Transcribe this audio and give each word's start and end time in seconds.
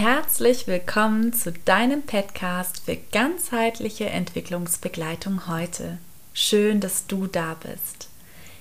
Herzlich 0.00 0.68
willkommen 0.68 1.32
zu 1.32 1.50
deinem 1.50 2.02
Podcast 2.02 2.82
für 2.84 2.96
ganzheitliche 3.10 4.08
Entwicklungsbegleitung 4.08 5.48
heute. 5.48 5.98
Schön, 6.32 6.78
dass 6.78 7.08
du 7.08 7.26
da 7.26 7.56
bist. 7.60 8.08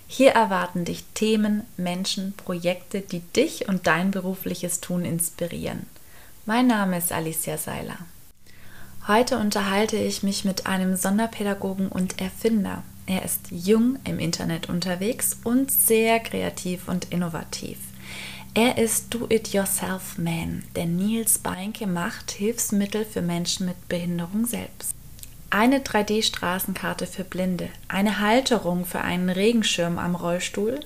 Hier 0.07 0.31
erwarten 0.31 0.83
dich 0.83 1.03
Themen, 1.13 1.61
Menschen, 1.77 2.33
Projekte, 2.33 3.01
die 3.01 3.19
dich 3.19 3.69
und 3.69 3.85
dein 3.85 4.09
berufliches 4.09 4.81
Tun 4.81 5.05
inspirieren. 5.05 5.85
Mein 6.47 6.65
Name 6.65 6.97
ist 6.97 7.11
Alicia 7.11 7.59
Seiler. 7.59 7.99
Heute 9.07 9.37
unterhalte 9.37 9.97
ich 9.97 10.23
mich 10.23 10.43
mit 10.43 10.65
einem 10.65 10.95
Sonderpädagogen 10.95 11.89
und 11.89 12.19
Erfinder. 12.19 12.81
Er 13.05 13.23
ist 13.23 13.51
jung 13.51 13.99
im 14.05 14.17
Internet 14.17 14.69
unterwegs 14.69 15.37
und 15.43 15.69
sehr 15.69 16.19
kreativ 16.19 16.87
und 16.87 17.11
innovativ. 17.11 17.77
Er 18.59 18.79
ist 18.79 19.13
Do-It-Yourself-Man, 19.13 20.63
der 20.75 20.87
Nils 20.87 21.37
Beinke 21.37 21.85
macht 21.85 22.31
Hilfsmittel 22.31 23.05
für 23.05 23.21
Menschen 23.21 23.67
mit 23.67 23.87
Behinderung 23.87 24.47
selbst. 24.47 24.95
Eine 25.51 25.81
3D-Straßenkarte 25.81 27.05
für 27.05 27.23
Blinde, 27.23 27.69
eine 27.87 28.19
Halterung 28.19 28.85
für 28.85 29.01
einen 29.01 29.29
Regenschirm 29.29 29.99
am 29.99 30.15
Rollstuhl, 30.15 30.79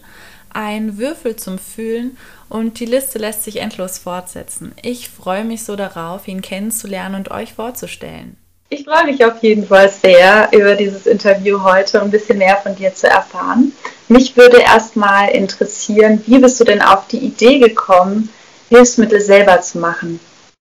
ein 0.53 0.97
Würfel 0.97 1.37
zum 1.37 1.57
Fühlen 1.57 2.17
und 2.49 2.81
die 2.81 2.85
Liste 2.85 3.19
lässt 3.19 3.43
sich 3.43 3.61
endlos 3.61 3.99
fortsetzen. 3.99 4.73
Ich 4.83 5.07
freue 5.07 5.45
mich 5.45 5.63
so 5.63 5.77
darauf, 5.77 6.27
ihn 6.27 6.41
kennenzulernen 6.41 7.15
und 7.15 7.31
euch 7.31 7.53
vorzustellen. 7.53 8.35
Ich 8.67 8.83
freue 8.83 9.05
mich 9.05 9.23
auf 9.23 9.41
jeden 9.41 9.65
Fall 9.65 9.89
sehr 9.89 10.49
über 10.51 10.75
dieses 10.75 11.05
Interview 11.05 11.63
heute 11.63 12.01
ein 12.01 12.11
bisschen 12.11 12.37
mehr 12.37 12.57
von 12.57 12.75
dir 12.75 12.93
zu 12.93 13.07
erfahren. 13.07 13.71
Mich 14.11 14.35
würde 14.35 14.57
erstmal 14.57 15.29
interessieren, 15.29 16.21
wie 16.27 16.37
bist 16.37 16.59
du 16.59 16.65
denn 16.65 16.81
auf 16.81 17.07
die 17.07 17.19
Idee 17.19 17.59
gekommen, 17.59 18.27
Hilfsmittel 18.67 19.21
selber 19.21 19.61
zu 19.61 19.79
machen? 19.79 20.19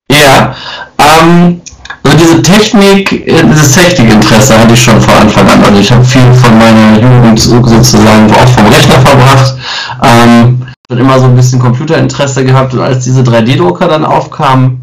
Ja, 0.09 0.54
ähm, 0.98 1.60
also 2.04 2.16
diese 2.16 2.42
Technik, 2.42 3.09
dieses 3.26 3.74
Technikinteresse 3.74 4.57
hatte 4.57 4.73
ich 4.73 4.80
schon 4.80 5.01
von 5.01 5.15
Anfang 5.15 5.48
an. 5.48 5.65
Also 5.65 5.80
ich 5.80 5.90
habe 5.90 6.04
viel 6.04 6.32
von 6.34 6.59
meiner 6.59 7.01
Jugend 7.01 7.40
sozusagen 7.40 8.32
auch 8.32 8.48
vom 8.51 8.66
Rechner 8.66 9.01
verbracht. 9.01 9.57
Ähm, 10.04 10.66
schon 10.88 10.98
immer 11.01 11.18
so 11.18 11.24
ein 11.24 11.35
bisschen 11.35 11.59
Computerinteresse 11.59 12.45
gehabt 12.45 12.73
und 12.74 12.80
als 12.82 13.02
diese 13.02 13.23
3D-Drucker 13.23 13.88
dann 13.88 14.04
aufkamen, 14.04 14.80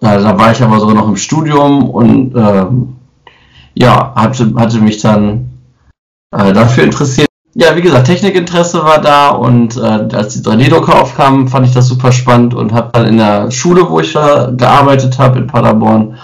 äh, 0.00 0.18
da 0.18 0.36
war 0.36 0.50
ich 0.50 0.60
aber 0.60 0.80
sogar 0.80 0.96
noch 0.96 1.08
im 1.08 1.16
Studium 1.16 1.88
und 1.88 2.34
äh, 2.34 2.66
ja, 3.74 4.12
hatte, 4.16 4.52
hatte 4.56 4.78
mich 4.78 5.00
dann 5.00 5.50
äh, 6.36 6.52
dafür 6.52 6.82
interessiert 6.82 7.27
ja, 7.60 7.74
wie 7.74 7.82
gesagt, 7.82 8.06
Technikinteresse 8.06 8.84
war 8.84 9.00
da 9.00 9.30
und 9.30 9.76
äh, 9.76 9.80
als 9.80 10.34
die 10.34 10.48
3D-Drucker 10.48 11.02
aufkamen, 11.02 11.48
fand 11.48 11.66
ich 11.66 11.74
das 11.74 11.88
super 11.88 12.12
spannend 12.12 12.54
und 12.54 12.72
habe 12.72 12.90
dann 12.92 13.06
in 13.06 13.16
der 13.16 13.50
Schule, 13.50 13.90
wo 13.90 13.98
ich 13.98 14.12
da 14.12 14.52
gearbeitet 14.56 15.18
habe 15.18 15.40
in 15.40 15.48
Paderborn, 15.48 16.16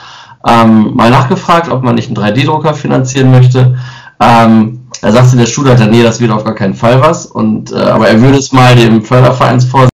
ähm, 0.47 0.95
mal 0.95 1.11
nachgefragt, 1.11 1.69
ob 1.73 1.83
man 1.83 1.97
nicht 1.97 2.07
einen 2.07 2.17
3D-Drucker 2.17 2.75
finanzieren 2.75 3.33
möchte. 3.33 3.77
Ähm, 4.21 4.87
er 5.03 5.11
sagte 5.11 5.33
in 5.33 5.39
der 5.39 5.47
Schulleiter, 5.47 5.87
nee, 5.87 6.05
das 6.05 6.21
wird 6.21 6.31
auf 6.31 6.45
gar 6.45 6.55
keinen 6.55 6.75
Fall 6.75 7.01
was. 7.01 7.27
Und, 7.27 7.73
äh, 7.73 7.81
aber 7.81 8.09
er 8.09 8.21
würde 8.21 8.39
es 8.39 8.53
mal 8.53 8.77
dem 8.77 9.03
Fördervereinsvorsitzenden 9.03 9.91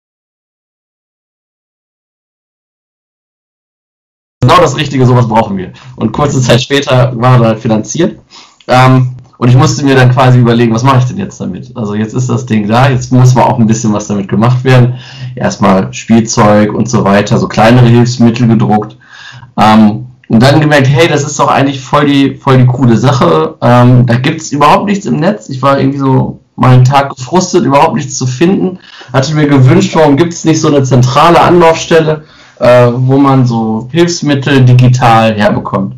genau 4.42 4.61
das 4.61 4.77
Richtige, 4.77 5.05
sowas 5.05 5.27
brauchen 5.27 5.58
wir. 5.58 5.73
Und 5.97 6.14
kurze 6.14 6.42
Zeit 6.42 6.61
später 6.61 7.11
war 7.20 7.42
er 7.42 7.47
halt 7.47 7.59
finanziert. 7.59 8.20
Ähm, 8.67 9.14
und 9.38 9.50
ich 9.50 9.55
musste 9.55 9.83
mir 9.83 9.95
dann 9.95 10.11
quasi 10.11 10.39
überlegen, 10.39 10.73
was 10.73 10.83
mache 10.83 11.00
ich 11.00 11.05
denn 11.05 11.17
jetzt 11.17 11.39
damit? 11.41 11.75
Also 11.75 11.95
jetzt 11.95 12.14
ist 12.14 12.30
das 12.30 12.45
Ding 12.45 12.67
da, 12.67 12.89
jetzt 12.89 13.11
muss 13.11 13.36
mal 13.36 13.44
auch 13.44 13.59
ein 13.59 13.67
bisschen 13.67 13.94
was 13.94 14.08
damit 14.08 14.27
gemacht 14.27 14.64
werden. 14.64 14.95
Erstmal 15.36 15.94
Spielzeug 15.94 16.73
und 16.73 16.89
so 16.89 17.03
weiter, 17.03 17.38
so 17.38 17.47
kleinere 17.47 17.88
Hilfsmittel 17.88 18.47
gedruckt. 18.47 18.97
Ähm, 19.58 20.05
und 20.27 20.42
dann 20.42 20.59
gemerkt, 20.59 20.88
hey, 20.88 21.08
das 21.08 21.23
ist 21.23 21.39
doch 21.39 21.50
eigentlich 21.50 21.81
voll 21.81 22.05
die, 22.05 22.36
voll 22.36 22.58
die 22.58 22.65
coole 22.65 22.98
Sache. 22.98 23.55
Ähm, 23.61 24.05
da 24.05 24.15
gibt's 24.15 24.52
überhaupt 24.52 24.86
nichts 24.86 25.05
im 25.05 25.17
Netz. 25.17 25.49
Ich 25.49 25.61
war 25.61 25.80
irgendwie 25.80 25.99
so 25.99 26.39
mal 26.55 26.73
einen 26.73 26.86
Tag 26.86 27.15
gefrustet, 27.15 27.65
überhaupt 27.65 27.95
nichts 27.95 28.17
zu 28.17 28.26
finden. 28.26 28.80
Hatte 29.14 29.36
mir 29.36 29.48
gewünscht, 29.48 29.95
warum 29.95 30.17
gibt's 30.17 30.45
nicht 30.45 30.61
so 30.61 30.70
eine 30.70 30.83
zentrale 30.83 31.39
Anlaufstelle, 31.39 32.23
äh, 32.59 32.88
wo 32.93 33.17
man 33.17 33.45
so 33.45 33.88
Hilfsmittel 33.92 34.64
digital 34.65 35.36
herbekommt. 35.36 35.95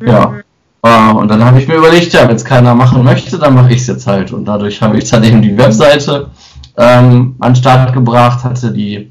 Mhm. 0.00 0.42
Ja. 0.86 1.10
Äh, 1.10 1.14
und 1.14 1.28
dann 1.28 1.44
habe 1.44 1.60
ich 1.60 1.68
mir 1.68 1.76
überlegt, 1.76 2.12
ja, 2.12 2.28
wenn 2.28 2.36
es 2.36 2.44
keiner 2.44 2.74
machen 2.74 3.02
möchte, 3.04 3.38
dann 3.38 3.54
mache 3.54 3.72
ich 3.72 3.80
es 3.80 3.86
jetzt 3.86 4.06
halt. 4.06 4.32
Und 4.32 4.44
dadurch 4.46 4.80
habe 4.82 4.98
ich 4.98 5.08
dann 5.10 5.24
eben 5.24 5.42
die 5.42 5.56
Webseite 5.56 6.30
ähm, 6.76 7.36
an 7.40 7.52
den 7.52 7.56
Start 7.56 7.92
gebracht, 7.92 8.44
hatte 8.44 8.72
die, 8.72 9.10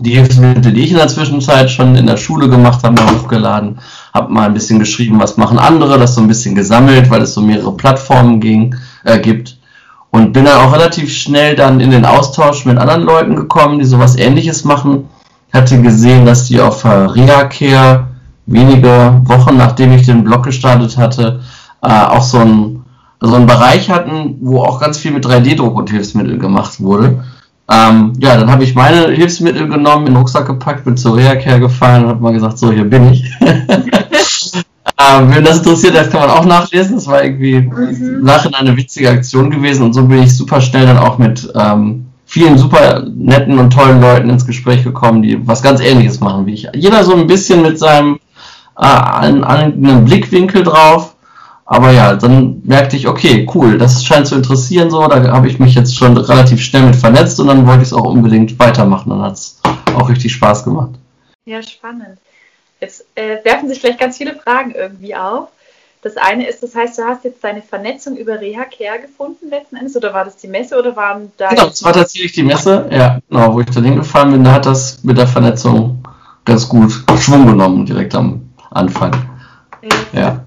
die 0.00 0.10
Hilfsmittel, 0.10 0.72
die 0.72 0.82
ich 0.82 0.90
in 0.90 0.98
der 0.98 1.08
Zwischenzeit 1.08 1.70
schon 1.70 1.96
in 1.96 2.06
der 2.06 2.16
Schule 2.16 2.48
gemacht 2.48 2.82
habe, 2.84 3.00
mal 3.00 3.14
hochgeladen, 3.14 3.78
habe 4.12 4.32
mal 4.32 4.46
ein 4.46 4.54
bisschen 4.54 4.78
geschrieben, 4.78 5.18
was 5.18 5.36
machen 5.36 5.58
andere, 5.58 5.98
das 5.98 6.14
so 6.14 6.20
ein 6.20 6.28
bisschen 6.28 6.54
gesammelt, 6.54 7.10
weil 7.10 7.22
es 7.22 7.34
so 7.34 7.40
mehrere 7.40 7.72
Plattformen 7.76 8.40
ging, 8.40 8.74
äh, 9.04 9.18
gibt. 9.18 9.58
Und 10.10 10.32
bin 10.32 10.46
dann 10.46 10.60
auch 10.60 10.72
relativ 10.72 11.12
schnell 11.12 11.56
dann 11.56 11.80
in 11.80 11.90
den 11.90 12.06
Austausch 12.06 12.64
mit 12.64 12.78
anderen 12.78 13.02
Leuten 13.02 13.36
gekommen, 13.36 13.78
die 13.78 13.84
sowas 13.84 14.16
ähnliches 14.16 14.64
machen. 14.64 15.08
Hatte 15.52 15.80
gesehen, 15.82 16.24
dass 16.24 16.46
die 16.46 16.60
auf 16.60 16.84
äh, 16.84 16.88
Reha-Care 16.88 18.06
wenige 18.46 19.20
Wochen 19.24 19.56
nachdem 19.56 19.92
ich 19.92 20.06
den 20.06 20.24
Blog 20.24 20.44
gestartet 20.44 20.96
hatte, 20.96 21.40
äh, 21.82 21.88
auch 21.88 22.22
so 22.22 22.38
ein 22.38 22.82
so 23.20 23.34
einen 23.34 23.46
Bereich 23.46 23.90
hatten, 23.90 24.36
wo 24.40 24.62
auch 24.62 24.80
ganz 24.80 24.98
viel 24.98 25.10
mit 25.10 25.24
3D-Druck 25.24 25.74
und 25.76 25.90
Hilfsmittel 25.90 26.38
gemacht 26.38 26.80
wurde. 26.80 27.24
Ähm, 27.68 28.12
ja, 28.18 28.36
dann 28.36 28.50
habe 28.50 28.62
ich 28.62 28.74
meine 28.74 29.08
Hilfsmittel 29.10 29.68
genommen, 29.68 30.06
in 30.06 30.12
den 30.12 30.16
Rucksack 30.18 30.46
gepackt, 30.46 30.84
bin 30.84 30.96
zur 30.96 31.16
Reha-Care 31.16 31.60
gefahren 31.60 32.04
und 32.04 32.10
habe 32.10 32.22
mal 32.22 32.32
gesagt, 32.32 32.58
so, 32.58 32.70
hier 32.70 32.84
bin 32.84 33.12
ich. 33.12 33.24
ähm, 33.40 35.34
wenn 35.34 35.44
das 35.44 35.58
interessiert, 35.58 35.96
das 35.96 36.10
kann 36.10 36.20
man 36.20 36.30
auch 36.30 36.44
nachlesen. 36.44 36.96
Das 36.96 37.06
war 37.06 37.24
irgendwie 37.24 37.60
mhm. 37.62 38.22
nachher 38.22 38.54
eine 38.54 38.76
witzige 38.76 39.10
Aktion 39.10 39.50
gewesen 39.50 39.84
und 39.84 39.94
so 39.94 40.04
bin 40.04 40.22
ich 40.22 40.36
super 40.36 40.60
schnell 40.60 40.86
dann 40.86 40.98
auch 40.98 41.18
mit 41.18 41.50
ähm, 41.56 42.06
vielen 42.24 42.58
super 42.58 43.04
netten 43.14 43.58
und 43.58 43.72
tollen 43.72 44.00
Leuten 44.00 44.30
ins 44.30 44.46
Gespräch 44.46 44.84
gekommen, 44.84 45.22
die 45.22 45.44
was 45.46 45.62
ganz 45.62 45.80
ähnliches 45.80 46.20
machen 46.20 46.46
wie 46.46 46.54
ich. 46.54 46.68
Jeder 46.74 47.02
so 47.02 47.14
ein 47.14 47.26
bisschen 47.26 47.62
mit 47.62 47.78
seinem 47.78 48.18
einen, 48.76 49.44
einen 49.44 50.04
Blickwinkel 50.04 50.62
drauf. 50.62 51.14
Aber 51.68 51.90
ja, 51.90 52.14
dann 52.14 52.62
merkte 52.64 52.96
ich, 52.96 53.08
okay, 53.08 53.46
cool, 53.52 53.76
das 53.76 54.04
scheint 54.04 54.28
zu 54.28 54.36
interessieren 54.36 54.88
so. 54.88 55.06
Da 55.08 55.32
habe 55.32 55.48
ich 55.48 55.58
mich 55.58 55.74
jetzt 55.74 55.96
schon 55.96 56.16
relativ 56.16 56.62
schnell 56.62 56.82
mit 56.82 56.94
vernetzt 56.94 57.40
und 57.40 57.48
dann 57.48 57.66
wollte 57.66 57.82
ich 57.82 57.88
es 57.88 57.92
auch 57.92 58.04
unbedingt 58.04 58.56
weitermachen. 58.58 59.10
Dann 59.10 59.22
hat 59.22 59.32
es 59.32 59.60
auch 59.96 60.08
richtig 60.08 60.32
Spaß 60.32 60.62
gemacht. 60.62 60.90
Ja, 61.44 61.60
spannend. 61.62 62.18
Jetzt 62.80 63.06
äh, 63.16 63.38
werfen 63.44 63.68
sich 63.68 63.80
vielleicht 63.80 63.98
ganz 63.98 64.18
viele 64.18 64.36
Fragen 64.36 64.72
irgendwie 64.72 65.16
auf. 65.16 65.48
Das 66.02 66.16
eine 66.16 66.46
ist, 66.46 66.62
das 66.62 66.74
heißt, 66.74 66.98
du 66.98 67.02
hast 67.02 67.24
jetzt 67.24 67.42
deine 67.42 67.62
Vernetzung 67.62 68.16
über 68.16 68.40
Reha 68.40 68.64
Care 68.64 69.00
gefunden 69.00 69.50
letzten 69.50 69.74
Endes 69.74 69.96
oder 69.96 70.14
war 70.14 70.24
das 70.24 70.36
die 70.36 70.46
Messe 70.46 70.78
oder 70.78 70.94
waren 70.94 71.32
da. 71.36 71.48
Genau, 71.48 71.66
es 71.66 71.82
war 71.82 71.92
tatsächlich 71.92 72.30
die 72.30 72.44
Messe, 72.44 72.88
ja, 72.92 73.18
genau, 73.28 73.54
wo 73.54 73.60
ich 73.60 73.66
dann 73.66 73.82
hingefahren 73.82 74.30
bin, 74.30 74.44
da 74.44 74.52
hat 74.52 74.66
das 74.66 75.02
mit 75.02 75.18
der 75.18 75.26
Vernetzung 75.26 76.04
ganz 76.44 76.68
gut 76.68 76.92
Schwung 77.18 77.46
genommen, 77.46 77.86
direkt 77.86 78.14
am 78.14 78.45
Anfang. 78.70 79.12
Ja. 80.12 80.46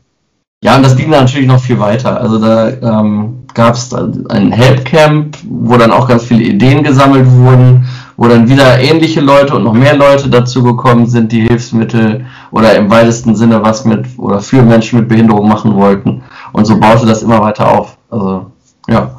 Ja, 0.62 0.75
und 0.75 0.84
das 0.84 0.97
ging 0.97 1.09
dann 1.09 1.22
natürlich 1.24 1.47
noch 1.47 1.62
viel 1.62 1.80
weiter. 1.80 2.19
Also 2.19 2.38
da 2.38 2.69
ähm, 2.69 3.46
gab 3.53 3.75
es 3.75 3.94
ein 3.94 4.52
Helpcamp, 4.52 5.38
wo 5.47 5.78
dann 5.78 5.91
auch 5.91 6.07
ganz 6.07 6.25
viele 6.25 6.44
Ideen 6.44 6.84
gesammelt 6.84 7.31
wurden, 7.31 7.88
wo 8.18 8.28
dann 8.28 8.50
wieder 8.50 8.78
ähnliche 8.79 9.22
Leute 9.22 9.56
und 9.56 9.63
noch 9.63 9.74
mehr 9.74 9.96
Leute 9.96 10.29
dazu 10.29 10.62
gekommen 10.62 11.08
sind, 11.08 11.31
die 11.31 11.47
Hilfsmittel 11.47 12.25
oder 12.52 12.75
im 12.75 12.90
weitesten 12.90 13.38
Sinne 13.38 13.63
was 13.63 13.85
mit 13.85 14.06
oder 14.18 14.41
für 14.41 14.62
Menschen 14.62 15.00
mit 15.00 15.08
Behinderung 15.08 15.47
machen 15.47 15.75
wollten. 15.75 16.24
Und 16.52 16.66
so 16.66 16.78
baute 16.78 17.06
das 17.06 17.24
immer 17.24 17.40
weiter 17.40 17.72
auf. 17.72 17.97
Also 18.09 18.47
ja, 18.90 19.12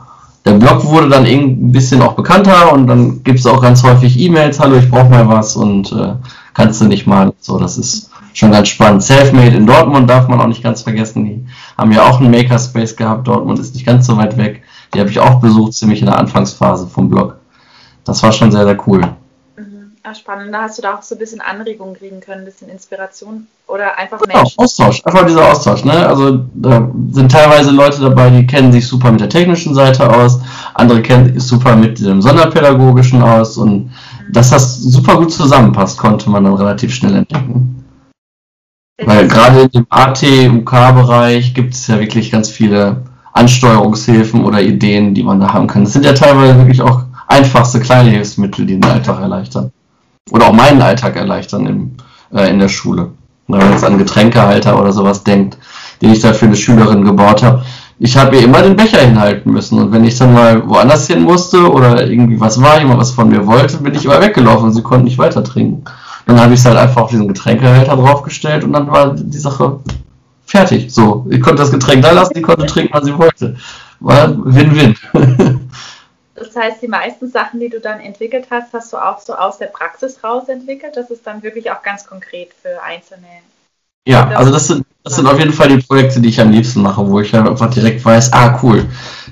der 0.44 0.53
Blog 0.53 0.84
wurde 0.84 1.09
dann 1.09 1.25
ein 1.25 1.72
bisschen 1.72 2.03
auch 2.03 2.12
bekannter 2.12 2.72
und 2.72 2.87
dann 2.87 3.22
gibt 3.22 3.39
es 3.39 3.47
auch 3.47 3.62
ganz 3.62 3.83
häufig 3.83 4.19
E-Mails, 4.19 4.60
hallo, 4.60 4.77
ich 4.77 4.91
brauche 4.91 5.09
mal 5.09 5.28
was 5.28 5.57
und 5.57 5.91
äh, 5.92 6.15
kannst 6.53 6.83
du 6.83 6.86
nicht 6.86 7.07
mal. 7.07 7.33
So, 7.41 7.59
das 7.59 7.78
ist 7.78 8.09
schon 8.32 8.53
ganz 8.53 8.68
spannend. 8.68 9.03
Selfmade 9.03 9.56
in 9.56 9.66
Dortmund 9.66 10.09
darf 10.09 10.28
man 10.28 10.41
auch 10.41 10.47
nicht 10.47 10.62
ganz 10.62 10.82
vergessen. 10.82 11.24
Die 11.24 11.47
haben 11.77 11.92
ja 11.92 12.03
auch 12.03 12.21
einen 12.21 12.30
Makerspace 12.30 12.97
gehabt. 12.97 13.27
Dortmund 13.27 13.59
ist 13.59 13.74
nicht 13.74 13.86
ganz 13.86 14.06
so 14.06 14.16
weit 14.16 14.36
weg. 14.36 14.62
Die 14.94 15.00
habe 15.00 15.10
ich 15.10 15.21
auch 15.21 15.41
besucht, 15.41 15.74
ziemlich 15.74 16.00
in 16.00 16.06
der 16.06 16.18
Anfangsphase 16.18 16.86
vom 16.86 17.09
Blog. 17.09 17.36
Das 18.04 18.22
war 18.22 18.32
schon 18.32 18.50
sehr, 18.50 18.65
sehr 18.65 18.78
cool. 18.86 19.00
Mhm. 19.56 19.92
Ah, 20.03 20.15
spannend. 20.15 20.53
Da 20.53 20.62
hast 20.62 20.78
du 20.78 20.82
da 20.82 20.94
auch 20.97 21.03
so 21.03 21.15
ein 21.15 21.18
bisschen 21.18 21.41
Anregungen 21.41 21.94
kriegen 21.94 22.21
können, 22.21 22.41
ein 22.41 22.44
bisschen 22.44 22.68
Inspiration 22.68 23.47
oder 23.68 23.97
einfach 23.98 24.21
genau, 24.21 24.38
Menschen. 24.38 24.59
Austausch, 24.59 25.04
einfach 25.04 25.27
dieser 25.27 25.48
Austausch. 25.48 25.84
Ne? 25.84 26.06
Also 26.06 26.44
da 26.54 26.91
sind 27.10 27.30
teilweise 27.30 27.71
Leute 27.71 28.00
dabei, 28.00 28.30
die 28.30 28.47
kennen 28.47 28.72
sich 28.72 28.86
super 28.86 29.12
mit 29.12 29.21
der 29.21 29.28
technischen 29.28 29.74
Seite 29.74 30.09
aus, 30.10 30.41
andere 30.74 31.03
kennen 31.03 31.34
sich 31.34 31.42
super 31.42 31.77
mit 31.77 32.00
dem 32.00 32.22
sonderpädagogischen 32.22 33.22
aus 33.22 33.56
und 33.59 33.84
mhm. 33.84 33.91
dass 34.32 34.50
das 34.50 34.78
super 34.78 35.16
gut 35.16 35.32
zusammenpasst, 35.32 35.98
konnte 35.98 36.30
man 36.30 36.44
dann 36.44 36.54
relativ 36.54 36.94
schnell 36.94 37.15
entdecken. 37.15 37.79
Weil 39.05 39.29
gerade 39.29 39.69
im 39.73 39.87
AT-UK-Bereich 39.89 41.55
gibt 41.55 41.75
es 41.75 41.87
ja 41.87 41.99
wirklich 41.99 42.31
ganz 42.31 42.51
viele 42.51 43.03
Ansteuerungshilfen 43.33 44.45
oder 44.45 44.61
Ideen, 44.61 45.15
die 45.15 45.23
man 45.23 45.41
da 45.41 45.53
haben 45.53 45.67
kann. 45.67 45.85
Das 45.85 45.93
sind 45.93 46.05
ja 46.05 46.13
teilweise 46.13 46.59
wirklich 46.59 46.83
auch 46.83 47.05
einfachste 47.29 47.81
kleine 47.81 48.11
Hilfsmittel, 48.11 48.67
die 48.67 48.79
den 48.79 48.91
Alltag 48.91 49.21
erleichtern. 49.21 49.73
Oder 50.31 50.49
auch 50.49 50.53
meinen 50.53 50.83
Alltag 50.83 51.17
erleichtern 51.17 51.67
im, 51.67 51.97
äh, 52.33 52.51
in 52.51 52.59
der 52.59 52.69
Schule. 52.69 53.13
Wenn 53.49 53.59
man 53.59 53.73
jetzt 53.73 53.85
an 53.85 53.99
Getränkehalter 53.99 54.81
oder 54.81 54.93
sowas 54.93 55.25
denkt, 55.25 55.59
den 56.03 56.13
ich 56.13 56.21
da 56.21 56.33
für 56.33 56.47
eine 56.47 56.57
Schülerin 56.57 57.05
gebaut 57.05 57.43
habe. 57.43 57.65
Ich 57.99 58.17
habe 58.17 58.37
ihr 58.37 58.45
immer 58.45 58.63
den 58.63 58.77
Becher 58.77 59.01
hinhalten 59.01 59.53
müssen 59.53 59.79
und 59.79 59.93
wenn 59.93 60.05
ich 60.05 60.17
dann 60.17 60.33
mal 60.33 60.67
woanders 60.67 61.07
hin 61.07 61.23
musste 61.23 61.71
oder 61.71 62.07
irgendwie 62.07 62.41
was 62.41 62.61
war, 62.63 62.79
jemand 62.79 62.99
was 62.99 63.11
von 63.11 63.29
mir 63.29 63.47
wollte, 63.47 63.77
bin 63.79 63.95
ich 63.95 64.07
immer 64.07 64.23
weggelaufen 64.23 64.67
und 64.67 64.73
sie 64.73 64.83
konnten 64.83 65.05
nicht 65.05 65.19
weiter 65.19 65.45
trinken. 65.45 65.85
Dann 66.27 66.41
habe 66.41 66.55
ich 66.55 66.61
es 66.61 66.67
halt 66.67 66.77
einfach 66.77 67.03
auf 67.03 67.11
diesen 67.11 67.28
Getränkehälter 67.28 67.97
draufgestellt 67.97 68.65
und 68.65 68.72
dann 68.72 68.91
war 68.91 69.15
die 69.15 69.39
Sache 69.39 69.81
fertig. 70.45 70.93
So, 70.93 71.27
ich 71.31 71.41
konnte 71.41 71.63
das 71.63 71.71
Getränk 71.71 72.03
da 72.03 72.13
lassen, 72.13 72.34
die 72.34 72.43
konnte 72.43 72.67
trinken, 72.67 72.93
was 72.93 73.05
sie 73.05 73.17
wollte. 73.17 73.57
War 74.01 74.28
Win-Win. 74.45 74.97
Das 76.41 76.57
heißt, 76.57 76.81
die 76.81 76.89
meisten 76.89 77.31
Sachen, 77.31 77.61
die 77.61 77.69
du 77.69 77.81
dann 77.81 78.01
entwickelt 78.01 78.47
hast, 78.51 78.72
hast 78.72 78.95
du 78.95 78.97
auch 78.97 79.19
so 79.19 79.34
aus 79.34 79.59
der 79.59 79.67
Praxis 79.67 80.25
raus 80.25 80.49
entwickelt. 80.49 80.97
Das 80.97 81.11
ist 81.11 81.27
dann 81.27 81.43
wirklich 81.43 81.71
auch 81.71 81.83
ganz 81.83 82.07
konkret 82.07 82.53
für 82.63 82.83
Einzelne. 82.83 83.27
Ja, 84.09 84.27
also 84.28 84.51
das 84.51 84.66
sind, 84.66 84.87
das 85.05 85.16
sind 85.16 85.27
auf 85.27 85.39
jeden 85.39 85.53
Fall 85.53 85.69
die 85.69 85.83
Projekte, 85.83 86.19
die 86.19 86.31
ich 86.31 86.41
am 86.41 86.51
liebsten 86.51 86.81
mache, 86.81 87.07
wo 87.07 87.21
ich 87.21 87.37
einfach 87.37 87.69
direkt 87.69 88.03
weiß, 88.03 88.33
ah 88.33 88.59
cool, 88.63 88.87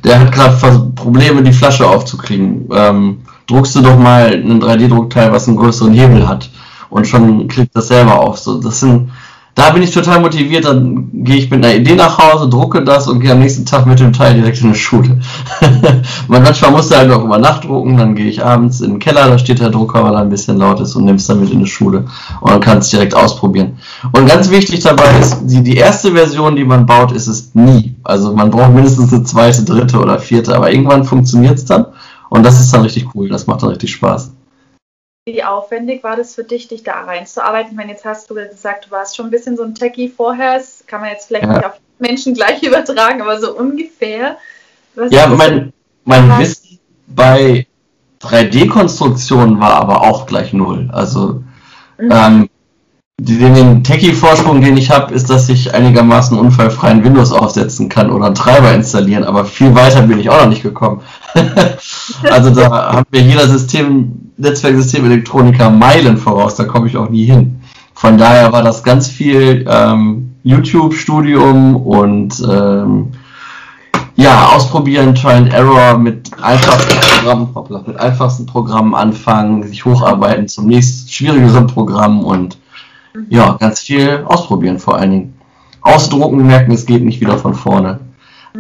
der 0.05 0.21
hat 0.21 0.33
gerade 0.33 0.93
Probleme, 0.95 1.43
die 1.43 1.55
Flasche 1.55 1.87
aufzukriegen. 1.87 2.69
Ähm, 2.73 3.23
druckst 3.47 3.75
du 3.77 3.81
doch 3.81 3.97
mal 3.97 4.27
einen 4.27 4.63
3D-Druckteil, 4.63 5.33
was 5.33 5.49
einen 5.49 5.57
größeren 5.57 5.95
Hebel 5.95 6.29
hat 6.29 6.51
und 6.91 7.07
schon 7.07 7.49
klickt 7.49 7.75
das 7.77 7.89
selber 7.89 8.21
auf. 8.21 8.39
So, 8.39 8.61
das 8.61 8.81
sind 8.81 9.11
da 9.59 9.71
bin 9.71 9.83
ich 9.83 9.91
total 9.91 10.21
motiviert, 10.21 10.67
dann 10.67 11.09
gehe 11.25 11.35
ich 11.35 11.51
mit 11.51 11.65
einer 11.65 11.75
Idee 11.75 11.97
nach 11.97 12.17
Hause, 12.17 12.49
drucke 12.49 12.85
das 12.85 13.09
und 13.09 13.19
gehe 13.19 13.33
am 13.33 13.41
nächsten 13.41 13.67
Tag 13.67 13.87
mit 13.87 13.99
dem 13.99 14.13
Teil 14.13 14.35
direkt 14.35 14.61
in 14.61 14.73
die 14.73 14.79
Schule. 14.79 15.19
manchmal 16.29 16.71
musste 16.71 16.97
halt 16.97 17.09
noch 17.09 17.25
über 17.25 17.39
Nacht 17.39 17.65
drucken, 17.65 17.97
dann 17.97 18.15
gehe 18.15 18.29
ich 18.29 18.45
abends 18.45 18.81
in 18.81 18.93
den 18.93 18.99
Keller, 19.01 19.27
da 19.27 19.37
steht 19.37 19.59
der 19.59 19.71
Drucker, 19.71 20.05
weil 20.05 20.15
er 20.15 20.21
ein 20.21 20.29
bisschen 20.29 20.59
laut 20.59 20.79
ist 20.79 20.95
und 20.95 21.07
nimmst 21.07 21.29
dann 21.29 21.41
mit 21.41 21.51
in 21.51 21.59
die 21.59 21.67
Schule 21.67 22.05
und 22.41 22.53
dann 22.53 22.61
kannst 22.61 22.93
du 22.93 22.99
direkt 22.99 23.17
ausprobieren. 23.17 23.79
Und 24.13 24.29
ganz 24.29 24.49
wichtig 24.49 24.79
dabei 24.85 25.19
ist, 25.19 25.41
die, 25.43 25.65
die 25.65 25.77
erste 25.77 26.13
Version, 26.13 26.55
die 26.55 26.65
man 26.65 26.87
baut, 26.87 27.11
ist 27.11 27.27
es 27.27 27.53
nie. 27.57 27.97
Also 28.05 28.33
man 28.33 28.53
braucht 28.53 28.73
mindestens 28.73 29.13
eine 29.13 29.25
zweite, 29.25 29.65
dritte 29.65 29.99
oder 29.99 30.21
vierte, 30.21 30.55
aber 30.55 30.71
irgendwann 30.71 31.03
funktioniert 31.03 31.59
es 31.59 31.65
dann 31.65 31.87
und 32.29 32.47
das 32.47 32.61
ist 32.61 32.73
dann 32.73 32.83
richtig 32.83 33.09
cool, 33.13 33.29
das 33.29 33.49
macht 33.49 33.63
dann 33.63 33.71
richtig 33.71 33.91
Spaß. 33.91 34.31
Wie 35.35 35.45
aufwendig 35.45 36.03
war 36.03 36.17
das 36.17 36.35
für 36.35 36.45
dich, 36.45 36.69
dich 36.69 36.83
da 36.83 37.03
reinzuarbeiten? 37.03 37.73
Ich 37.73 37.77
meine, 37.77 37.93
jetzt 37.93 38.05
hast 38.05 38.31
du 38.31 38.35
gesagt, 38.35 38.87
du 38.87 38.91
warst 38.91 39.17
schon 39.17 39.27
ein 39.27 39.31
bisschen 39.31 39.57
so 39.57 39.63
ein 39.63 39.75
Techie 39.75 40.09
vorher. 40.09 40.55
Das 40.55 40.85
kann 40.87 41.01
man 41.01 41.11
jetzt 41.11 41.29
vielleicht 41.29 41.45
ja. 41.45 41.53
nicht 41.53 41.65
auf 41.67 41.81
Menschen 41.99 42.35
gleich 42.35 42.63
übertragen, 42.67 43.21
aber 43.21 43.41
so 43.41 43.57
ungefähr. 43.57 44.37
Ja, 45.11 45.27
mein, 45.29 45.73
mein 46.05 46.39
Wissen 46.39 46.79
bei 47.07 47.67
3D-Konstruktionen 48.23 49.61
war 49.61 49.75
aber 49.75 50.03
auch 50.03 50.27
gleich 50.27 50.53
null. 50.53 50.89
Also 50.93 51.43
mhm. 51.99 52.11
ähm, 52.11 52.49
den, 53.21 53.55
den 53.55 53.85
Techie-Vorsprung, 53.85 54.61
den 54.61 54.77
ich 54.77 54.91
habe, 54.91 55.13
ist, 55.13 55.29
dass 55.29 55.49
ich 55.49 55.75
einigermaßen 55.75 56.39
unfallfreien 56.39 57.03
Windows 57.05 57.33
aufsetzen 57.33 57.89
kann 57.89 58.11
oder 58.11 58.27
einen 58.27 58.35
Treiber 58.35 58.73
installieren, 58.73 59.25
aber 59.25 59.45
viel 59.45 59.75
weiter 59.75 60.03
bin 60.03 60.21
ich 60.21 60.31
auch 60.31 60.41
noch 60.41 60.49
nicht 60.49 60.63
gekommen. 60.63 61.03
also 62.31 62.51
da 62.51 62.93
hat 62.95 63.13
mir 63.13 63.21
jeder 63.21 63.47
System, 63.49 64.33
Netzwerksystem 64.37 65.05
Elektroniker 65.05 65.71
Meilen 65.71 66.17
voraus, 66.17 66.57
da 66.57 66.65
komme 66.65 66.87
ich 66.87 66.97
auch 66.97 67.09
nie 67.09 67.25
hin. 67.25 67.61
Von 67.95 68.17
daher 68.17 68.53
war 68.53 68.63
das 68.63 68.83
ganz 68.83 69.09
viel 69.09 69.67
ähm, 69.69 70.35
YouTube-Studium 70.45 71.77
und 71.77 72.41
ähm, 72.49 73.09
ja, 74.15 74.49
ausprobieren, 74.49 75.15
Try 75.15 75.33
and 75.33 75.53
Error 75.53 75.97
mit 75.99 76.31
einfachsten 76.43 76.97
Programmen, 77.01 77.85
mit 77.87 78.01
einfachsten 78.01 78.47
Programmen 78.47 78.95
anfangen, 78.95 79.63
sich 79.63 79.85
hocharbeiten 79.85 80.49
zum 80.49 80.67
nächsten 80.67 81.09
schwierigeren 81.09 81.67
Programm 81.67 82.25
und 82.25 82.59
ja, 83.29 83.53
ganz 83.53 83.81
viel 83.81 84.25
ausprobieren 84.27 84.79
vor 84.79 84.97
allen 84.97 85.11
Dingen. 85.11 85.35
Ausdrucken, 85.81 86.47
merken, 86.47 86.73
es 86.73 86.87
geht 86.87 87.05
nicht 87.05 87.21
wieder 87.21 87.39
von 87.39 87.55
vorne. 87.55 88.01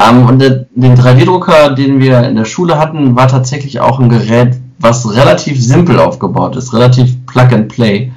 Ähm, 0.00 0.26
und 0.26 0.38
der, 0.38 0.66
den 0.74 0.96
3D-Drucker, 0.96 1.70
den 1.70 2.00
wir 2.00 2.22
in 2.22 2.36
der 2.36 2.44
Schule 2.44 2.78
hatten, 2.78 3.16
war 3.16 3.28
tatsächlich 3.28 3.80
auch 3.80 3.98
ein 3.98 4.08
Gerät, 4.08 4.56
was 4.78 5.12
relativ 5.12 5.60
simpel 5.60 5.98
aufgebaut 5.98 6.56
ist, 6.56 6.72
relativ 6.72 7.26
Plug 7.26 7.48
and 7.52 7.68
Play 7.68 8.12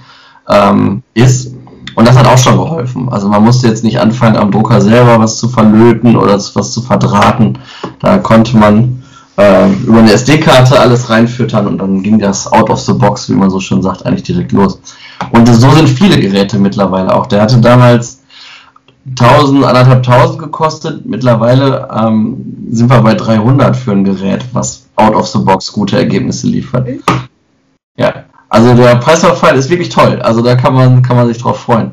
ähm, 0.48 1.04
ist. 1.13 1.56
Und 1.95 2.07
das 2.07 2.18
hat 2.18 2.28
auch 2.28 2.38
schon 2.38 2.57
geholfen. 2.57 3.10
Also 3.10 3.28
man 3.28 3.44
musste 3.44 3.68
jetzt 3.68 3.83
nicht 3.83 4.00
anfangen, 4.00 4.38
am 4.38 4.51
Drucker 4.51 4.80
selber 4.80 5.19
was 5.19 5.38
zu 5.38 5.50
verlöten 5.50 6.16
oder 6.16 6.33
was 6.36 6.72
zu 6.72 6.81
verdrahten. 6.81 7.57
Da 8.00 8.18
konnte 8.19 8.56
man 8.57 9.04
äh, 9.38 9.69
über 9.86 10.00
eine 10.00 10.13
SD-Karte 10.13 10.80
alles 10.80 11.10
reinfüttern 11.10 11.68
und 11.68 11.80
dann 11.80 12.01
ging 12.04 12.19
das 12.19 12.51
out 12.51 12.69
of 12.69 12.80
the 12.80 12.94
box, 12.94 13.30
wie 13.30 13.33
man 13.33 13.50
so 13.50 13.60
schön 13.60 13.81
sagt, 13.81 14.06
eigentlich 14.06 14.24
direkt 14.24 14.51
los. 14.51 14.80
Und 15.31 15.48
so 15.48 15.72
sind 15.72 15.89
viele 15.89 16.19
Geräte 16.19 16.60
mittlerweile 16.60 17.13
auch. 17.13 17.28
Der 17.28 17.42
hatte 17.42 17.60
damals 17.60 18.20
1000, 19.09 19.65
anderthalbtausend 19.65 20.39
gekostet. 20.39 21.06
Mittlerweile 21.06 21.88
ähm, 21.95 22.68
sind 22.71 22.89
wir 22.89 23.01
bei 23.01 23.15
300 23.15 23.75
für 23.75 23.92
ein 23.92 24.03
Gerät, 24.03 24.45
was 24.53 24.88
out 24.95 25.15
of 25.15 25.27
the 25.27 25.39
box 25.39 25.71
gute 25.71 25.98
Ergebnisse 25.98 26.48
liefert. 26.48 26.88
Ja, 27.98 28.25
also 28.50 28.74
der 28.74 28.95
Preisverfall 28.95 29.56
ist 29.56 29.69
wirklich 29.69 29.89
toll. 29.89 30.21
Also 30.21 30.42
da 30.42 30.56
kann 30.56 30.74
man, 30.74 31.01
kann 31.01 31.15
man 31.15 31.27
sich 31.27 31.39
drauf 31.39 31.59
freuen. 31.59 31.92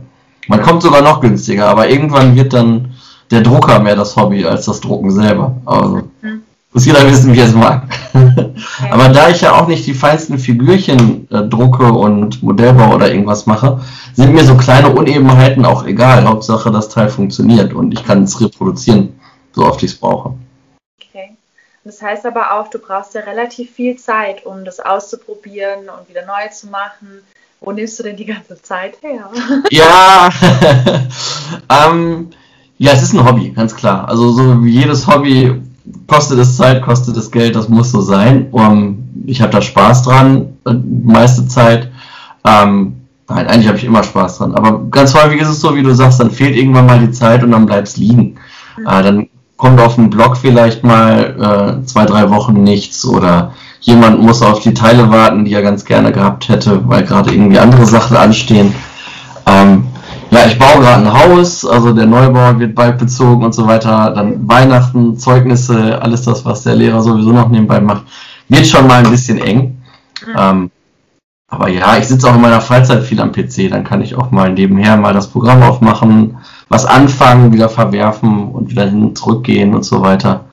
Man 0.49 0.63
kommt 0.63 0.83
sogar 0.83 1.03
noch 1.03 1.21
günstiger, 1.21 1.69
aber 1.69 1.89
irgendwann 1.89 2.35
wird 2.35 2.53
dann 2.53 2.95
der 3.31 3.43
Drucker 3.43 3.79
mehr 3.81 3.97
das 3.97 4.17
Hobby 4.17 4.45
als 4.45 4.65
das 4.65 4.81
Drucken 4.81 5.11
selber. 5.11 5.57
Also, 5.67 6.03
mhm. 6.23 6.38
Muss 6.73 6.85
jeder 6.85 7.11
wissen, 7.11 7.33
wie 7.33 7.41
er 7.41 7.47
es 7.47 7.55
mag. 7.55 7.85
Okay. 8.13 8.55
Aber 8.91 9.09
da 9.09 9.31
ich 9.31 9.41
ja 9.41 9.55
auch 9.55 9.67
nicht 9.69 9.87
die 9.87 9.95
feinsten 9.95 10.39
Figürchen 10.39 11.27
äh, 11.31 11.43
drucke 11.43 11.85
und 11.93 12.43
Modellbau 12.43 12.95
oder 12.95 13.11
irgendwas 13.11 13.47
mache, 13.47 13.81
sind 14.13 14.35
mir 14.35 14.45
so 14.45 14.57
kleine 14.57 14.91
Unebenheiten 14.91 15.65
auch 15.65 15.87
egal. 15.87 16.25
Hauptsache, 16.27 16.71
das 16.71 16.91
Teil 16.91 17.09
funktioniert 17.09 17.73
und 17.73 17.93
ich 17.93 18.05
kann 18.05 18.25
es 18.25 18.41
reproduzieren, 18.41 19.19
so 19.53 19.65
oft 19.65 19.83
ich 19.83 19.93
es 19.93 19.99
brauche. 19.99 20.35
Okay. 21.01 21.37
Das 21.85 22.03
heißt 22.03 22.27
aber 22.27 22.53
auch, 22.53 22.69
du 22.69 22.79
brauchst 22.79 23.15
ja 23.15 23.23
relativ 23.23 23.71
viel 23.71 23.97
Zeit, 23.97 24.45
um 24.45 24.65
das 24.67 24.79
auszuprobieren 24.79 25.89
und 25.89 26.09
wieder 26.09 26.27
neu 26.27 26.49
zu 26.53 26.67
machen. 26.67 27.23
Wo 27.61 27.73
nimmst 27.73 27.99
du 27.99 28.03
denn 28.03 28.17
die 28.17 28.27
ganze 28.27 28.61
Zeit 28.61 28.99
her? 29.03 29.31
Ja, 29.71 30.29
ähm, 31.89 32.29
ja, 32.77 32.93
es 32.93 33.03
ist 33.03 33.15
ein 33.15 33.25
Hobby, 33.27 33.51
ganz 33.51 33.75
klar. 33.75 34.07
Also 34.09 34.31
so 34.33 34.65
wie 34.65 34.71
jedes 34.71 35.07
Hobby 35.07 35.61
kostet 36.09 36.39
es 36.41 36.57
Zeit, 36.57 36.83
kostet 36.83 37.17
es 37.17 37.31
Geld, 37.31 37.55
das 37.55 37.69
muss 37.69 37.93
so 37.93 38.01
sein. 38.01 38.49
Um, 38.51 39.09
ich 39.27 39.41
habe 39.41 39.53
da 39.53 39.63
Spaß 39.63 40.03
dran, 40.03 40.55
die 40.67 41.07
meiste 41.07 41.47
Zeit. 41.47 41.91
Ähm, 42.45 42.97
nein, 43.29 43.47
eigentlich 43.47 43.69
habe 43.69 43.79
ich 43.79 43.85
immer 43.85 44.03
Spaß 44.03 44.39
dran. 44.39 44.55
Aber 44.55 44.81
ganz 44.91 45.15
häufig 45.15 45.41
ist 45.41 45.49
es 45.49 45.61
so, 45.61 45.77
wie 45.77 45.83
du 45.83 45.95
sagst, 45.95 46.19
dann 46.19 46.31
fehlt 46.31 46.57
irgendwann 46.57 46.87
mal 46.87 46.99
die 46.99 47.13
Zeit 47.13 47.45
und 47.45 47.53
dann 47.53 47.67
bleibt 47.67 47.89
es 47.89 47.99
liegen. 47.99 48.37
Mhm. 48.77 48.87
Äh, 48.87 49.03
dann 49.03 49.29
kommt 49.59 49.81
auf 49.81 49.97
dem 49.97 50.09
Blog 50.09 50.37
vielleicht 50.37 50.83
mal 50.83 51.81
äh, 51.83 51.85
zwei, 51.85 52.07
drei 52.07 52.31
Wochen 52.31 52.63
nichts 52.63 53.05
oder 53.05 53.53
jemand 53.81 54.21
muss 54.23 54.41
auf 54.41 54.61
die 54.61 54.75
Teile 54.75 55.11
warten, 55.11 55.45
die 55.45 55.53
er 55.53 55.63
ganz 55.63 55.85
gerne 55.85 56.11
gehabt 56.11 56.49
hätte, 56.49 56.89
weil 56.89 57.05
gerade 57.05 57.33
irgendwie 57.33 57.59
andere 57.59 57.85
Sachen 57.85 58.17
anstehen. 58.17 58.75
Ähm, 59.47 59.85
ja, 60.31 60.47
ich 60.47 60.59
baue 60.59 60.81
gerade 60.81 61.07
ein 61.07 61.13
Haus, 61.13 61.65
also 61.65 61.93
der 61.93 62.07
Neubau 62.07 62.59
wird 62.59 62.75
bald 62.75 62.99
bezogen 62.99 63.45
und 63.45 63.55
so 63.55 63.67
weiter. 63.67 64.13
Dann 64.15 64.49
Weihnachten, 64.49 65.17
Zeugnisse, 65.17 66.01
alles 66.03 66.23
das, 66.23 66.45
was 66.45 66.65
der 66.65 66.75
Lehrer 66.75 67.03
sowieso 67.03 67.33
noch 67.33 67.49
nebenbei 67.49 67.81
macht, 67.81 68.05
wird 68.49 68.67
schon 68.67 68.87
mal 68.87 69.05
ein 69.05 69.11
bisschen 69.11 69.39
eng. 69.39 69.83
Mhm. 70.27 70.35
Ähm, 70.37 70.71
aber 71.51 71.69
ja, 71.69 71.97
ich 71.97 72.07
sitze 72.07 72.29
auch 72.29 72.35
in 72.35 72.43
meiner 72.43 72.61
Freizeit 72.61 73.05
viel 73.05 73.21
am 73.21 73.33
PC, 73.33 73.71
dann 73.71 73.85
kann 73.85 74.03
ich 74.03 74.15
auch 74.15 74.31
mal 74.31 74.53
nebenher 74.53 74.99
mal 74.99 75.15
das 75.15 75.29
Programm 75.29 75.63
aufmachen, 75.63 76.37
was 76.69 76.85
anfangen, 76.85 77.53
wieder 77.53 77.71
verwerfen 77.71 78.49
und 78.49 78.71
wieder 78.71 78.85
hin 78.85 79.17
zurückgehen 79.17 79.75
und 79.75 79.85
so 79.85 80.03
weiter. 80.03 80.45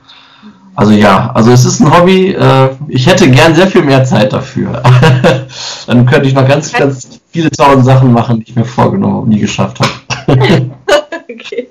Also 0.76 0.92
ja, 0.92 1.32
also 1.34 1.52
es 1.52 1.64
ist 1.64 1.80
ein 1.80 1.98
Hobby. 1.98 2.34
Äh, 2.34 2.70
ich 2.90 3.08
hätte 3.08 3.30
gern 3.30 3.56
sehr 3.56 3.68
viel 3.68 3.84
mehr 3.84 4.04
Zeit 4.04 4.34
dafür. 4.34 4.84
Dann 5.88 6.06
könnte 6.06 6.28
ich 6.28 6.34
noch 6.34 6.48
ganz, 6.48 6.74
ganz 6.74 7.22
viele 7.32 7.50
tausend 7.50 7.86
Sachen 7.86 8.12
machen, 8.12 8.40
die 8.40 8.50
ich 8.50 8.56
mir 8.56 8.66
vorgenommen 8.66 9.24
und 9.24 9.30
nie 9.30 9.40
geschafft 9.40 9.80
habe. 9.80 9.92
okay. 11.30 11.70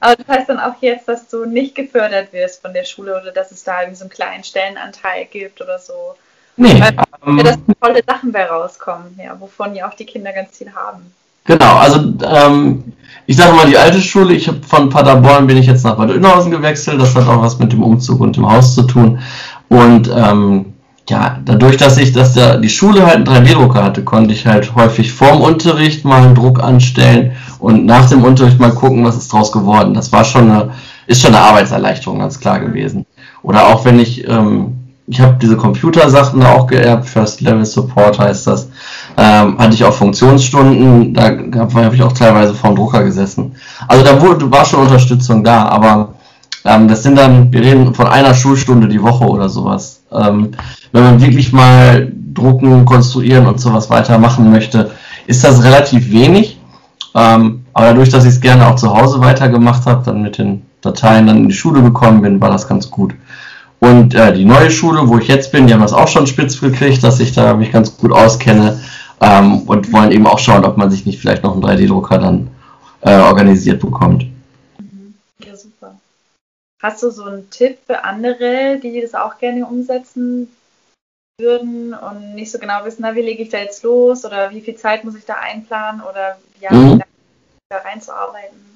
Aber 0.00 0.16
das 0.16 0.26
heißt 0.26 0.48
dann 0.48 0.58
auch 0.58 0.74
jetzt, 0.80 1.06
dass 1.06 1.28
du 1.28 1.44
nicht 1.44 1.76
gefördert 1.76 2.32
wirst 2.32 2.60
von 2.60 2.72
der 2.72 2.84
Schule 2.84 3.20
oder 3.20 3.30
dass 3.30 3.52
es 3.52 3.62
da 3.62 3.82
irgendwie 3.82 3.98
so 3.98 4.04
einen 4.04 4.10
kleinen 4.10 4.42
Stellenanteil 4.42 5.26
gibt 5.26 5.60
oder 5.60 5.78
so. 5.78 6.16
Nee. 6.56 6.80
Weil 6.80 6.96
ähm, 7.24 7.38
dass 7.38 7.58
tolle 7.80 8.02
Sachen 8.04 8.32
bei 8.32 8.44
rauskommen, 8.44 9.18
ja, 9.22 9.38
wovon 9.38 9.76
ja 9.76 9.88
auch 9.88 9.94
die 9.94 10.04
Kinder 10.04 10.32
ganz 10.32 10.58
viel 10.58 10.74
haben. 10.74 11.12
Genau, 11.44 11.76
also 11.76 12.14
ähm, 12.24 12.84
ich 13.26 13.36
sage 13.36 13.54
mal 13.54 13.66
die 13.66 13.76
alte 13.76 14.00
Schule, 14.00 14.34
ich 14.34 14.48
habe 14.48 14.60
von 14.66 14.88
Paderborn 14.88 15.46
bin 15.46 15.56
ich 15.56 15.66
jetzt 15.66 15.84
nach 15.84 15.96
Bad 15.96 16.10
Oeynhausen 16.10 16.50
gewechselt, 16.50 17.00
das 17.00 17.14
hat 17.14 17.26
auch 17.26 17.42
was 17.42 17.58
mit 17.58 17.72
dem 17.72 17.82
Umzug 17.82 18.20
und 18.20 18.36
dem 18.36 18.50
Haus 18.50 18.74
zu 18.74 18.82
tun. 18.82 19.18
Und 19.68 20.10
ähm, 20.14 20.66
ja, 21.08 21.38
dadurch, 21.44 21.76
dass 21.76 21.98
ich, 21.98 22.12
dass 22.12 22.34
der, 22.34 22.58
die 22.58 22.68
Schule 22.68 23.04
halt 23.04 23.28
einen 23.28 23.46
3D-Drucker 23.46 23.82
hatte, 23.82 24.04
konnte 24.04 24.32
ich 24.34 24.46
halt 24.46 24.74
häufig 24.74 25.12
vorm 25.12 25.40
Unterricht 25.40 26.04
mal 26.04 26.22
einen 26.22 26.34
Druck 26.34 26.62
anstellen 26.62 27.32
und 27.58 27.86
nach 27.86 28.08
dem 28.08 28.22
Unterricht 28.22 28.60
mal 28.60 28.72
gucken, 28.72 29.04
was 29.04 29.16
ist 29.16 29.32
draus 29.32 29.50
geworden. 29.50 29.94
Das 29.94 30.12
war 30.12 30.24
schon 30.24 30.50
eine, 30.50 30.70
ist 31.06 31.22
schon 31.22 31.34
eine 31.34 31.44
Arbeitserleichterung, 31.44 32.20
ganz 32.20 32.38
klar 32.38 32.60
gewesen. 32.60 33.06
Oder 33.42 33.66
auch 33.66 33.84
wenn 33.84 33.98
ich 33.98 34.28
ähm, 34.28 34.81
ich 35.06 35.20
habe 35.20 35.36
diese 35.40 35.56
Computersachen 35.56 36.40
da 36.40 36.52
auch 36.52 36.66
geerbt, 36.66 37.06
First 37.06 37.40
Level 37.40 37.64
Support 37.64 38.18
heißt 38.18 38.46
das. 38.46 38.68
Ähm, 39.16 39.58
hatte 39.58 39.74
ich 39.74 39.84
auch 39.84 39.92
Funktionsstunden, 39.92 41.12
da 41.12 41.24
habe 41.24 41.94
ich 41.94 42.02
auch 42.02 42.12
teilweise 42.12 42.54
vor 42.54 42.70
dem 42.70 42.76
Drucker 42.76 43.02
gesessen. 43.02 43.54
Also 43.88 44.04
da 44.04 44.20
wurde, 44.20 44.50
war 44.50 44.64
schon 44.64 44.80
Unterstützung 44.80 45.42
da, 45.42 45.66
aber 45.66 46.14
ähm, 46.64 46.88
das 46.88 47.02
sind 47.02 47.18
dann, 47.18 47.52
wir 47.52 47.60
reden 47.60 47.94
von 47.94 48.06
einer 48.06 48.34
Schulstunde 48.34 48.88
die 48.88 49.02
Woche 49.02 49.24
oder 49.24 49.48
sowas. 49.48 50.02
Ähm, 50.12 50.52
wenn 50.92 51.02
man 51.02 51.20
wirklich 51.20 51.52
mal 51.52 52.12
drucken, 52.32 52.84
konstruieren 52.84 53.46
und 53.46 53.60
sowas 53.60 53.90
weitermachen 53.90 54.50
möchte, 54.50 54.92
ist 55.26 55.44
das 55.44 55.62
relativ 55.64 56.10
wenig. 56.10 56.58
Ähm, 57.14 57.64
aber 57.74 57.88
dadurch, 57.88 58.10
dass 58.10 58.24
ich 58.24 58.30
es 58.30 58.40
gerne 58.40 58.66
auch 58.68 58.76
zu 58.76 58.94
Hause 58.94 59.20
weitergemacht 59.20 59.86
habe, 59.86 60.02
dann 60.04 60.22
mit 60.22 60.38
den 60.38 60.62
Dateien 60.80 61.26
dann 61.26 61.38
in 61.38 61.48
die 61.48 61.54
Schule 61.54 61.82
gekommen 61.82 62.22
bin, 62.22 62.40
war 62.40 62.50
das 62.50 62.68
ganz 62.68 62.90
gut. 62.90 63.14
Und 63.82 64.14
äh, 64.14 64.32
die 64.32 64.44
neue 64.44 64.70
Schule, 64.70 65.08
wo 65.08 65.18
ich 65.18 65.26
jetzt 65.26 65.50
bin, 65.50 65.66
die 65.66 65.74
haben 65.74 65.80
das 65.80 65.92
auch 65.92 66.06
schon 66.06 66.28
spitz 66.28 66.60
gekriegt, 66.60 67.02
dass 67.02 67.18
ich 67.18 67.32
da 67.32 67.54
mich 67.54 67.72
ganz 67.72 67.96
gut 67.96 68.12
auskenne 68.12 68.80
ähm, 69.20 69.62
und 69.62 69.92
wollen 69.92 70.12
eben 70.12 70.24
auch 70.28 70.38
schauen, 70.38 70.64
ob 70.64 70.76
man 70.76 70.88
sich 70.88 71.04
nicht 71.04 71.18
vielleicht 71.20 71.42
noch 71.42 71.54
einen 71.54 71.64
3D-Drucker 71.64 72.18
dann 72.18 72.48
äh, 73.00 73.18
organisiert 73.18 73.80
bekommt. 73.80 74.26
Mhm. 74.78 75.14
Ja, 75.44 75.56
super. 75.56 75.96
Hast 76.80 77.02
du 77.02 77.10
so 77.10 77.24
einen 77.24 77.50
Tipp 77.50 77.78
für 77.84 78.04
andere, 78.04 78.78
die 78.80 79.00
das 79.00 79.16
auch 79.16 79.38
gerne 79.38 79.66
umsetzen 79.66 80.54
würden 81.40 81.92
und 81.92 82.36
nicht 82.36 82.52
so 82.52 82.60
genau 82.60 82.84
wissen, 82.84 83.02
na, 83.02 83.16
wie 83.16 83.22
lege 83.22 83.42
ich 83.42 83.48
da 83.48 83.58
jetzt 83.58 83.82
los 83.82 84.24
oder 84.24 84.52
wie 84.52 84.60
viel 84.60 84.76
Zeit 84.76 85.02
muss 85.02 85.16
ich 85.16 85.24
da 85.24 85.34
einplanen 85.34 86.02
oder 86.02 86.38
ja, 86.60 86.72
mhm. 86.72 87.02
da 87.68 87.78
reinzuarbeiten? 87.78 88.71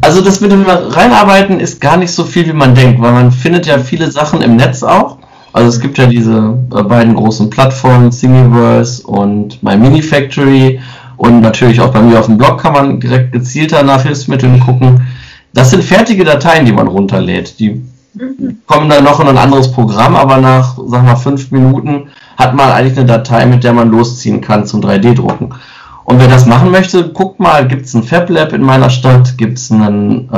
Also 0.00 0.20
das 0.20 0.40
mit 0.40 0.52
dem 0.52 0.64
Reinarbeiten 0.64 1.60
ist 1.60 1.80
gar 1.80 1.96
nicht 1.96 2.12
so 2.12 2.24
viel, 2.24 2.46
wie 2.46 2.52
man 2.52 2.74
denkt, 2.74 3.00
weil 3.00 3.12
man 3.12 3.32
findet 3.32 3.66
ja 3.66 3.78
viele 3.78 4.10
Sachen 4.10 4.42
im 4.42 4.56
Netz 4.56 4.82
auch. 4.82 5.18
Also 5.52 5.68
es 5.68 5.80
gibt 5.80 5.98
ja 5.98 6.06
diese 6.06 6.58
äh, 6.74 6.82
beiden 6.82 7.14
großen 7.14 7.48
Plattformen, 7.48 8.10
Thingiverse 8.10 9.06
und 9.06 9.62
My 9.62 9.76
Mini 9.76 10.02
Factory 10.02 10.80
und 11.16 11.40
natürlich 11.40 11.80
auch 11.80 11.92
bei 11.92 12.02
mir 12.02 12.18
auf 12.18 12.26
dem 12.26 12.38
Blog 12.38 12.60
kann 12.60 12.72
man 12.72 12.98
direkt 12.98 13.32
gezielter 13.32 13.84
nach 13.84 14.02
Hilfsmitteln 14.02 14.58
gucken. 14.58 15.06
Das 15.52 15.70
sind 15.70 15.84
fertige 15.84 16.24
Dateien, 16.24 16.66
die 16.66 16.72
man 16.72 16.88
runterlädt. 16.88 17.60
Die 17.60 17.82
kommen 18.66 18.88
dann 18.88 19.04
noch 19.04 19.20
in 19.20 19.28
ein 19.28 19.38
anderes 19.38 19.70
Programm, 19.70 20.16
aber 20.16 20.38
nach, 20.38 20.76
sag 20.86 21.04
mal, 21.04 21.16
fünf 21.16 21.52
Minuten 21.52 22.08
hat 22.36 22.54
man 22.54 22.70
eigentlich 22.70 22.98
eine 22.98 23.06
Datei, 23.06 23.46
mit 23.46 23.62
der 23.62 23.72
man 23.72 23.90
losziehen 23.90 24.40
kann 24.40 24.66
zum 24.66 24.80
3D-Drucken. 24.80 25.54
Und 26.04 26.20
wer 26.20 26.28
das 26.28 26.46
machen 26.46 26.70
möchte, 26.70 27.08
guckt 27.08 27.40
mal, 27.40 27.66
gibt 27.66 27.86
es 27.86 27.94
ein 27.94 28.02
Fab 28.02 28.28
Lab 28.28 28.52
in 28.52 28.62
meiner 28.62 28.90
Stadt, 28.90 29.38
gibt 29.38 29.58
es 29.58 29.70
ähm, 29.70 30.28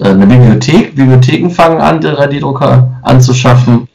äh, 0.00 0.08
eine 0.08 0.26
Bibliothek, 0.26 0.96
Bibliotheken 0.96 1.50
fangen 1.50 1.80
an, 1.80 2.00
3D-Drucker 2.00 3.00
anzuschaffen, 3.02 3.88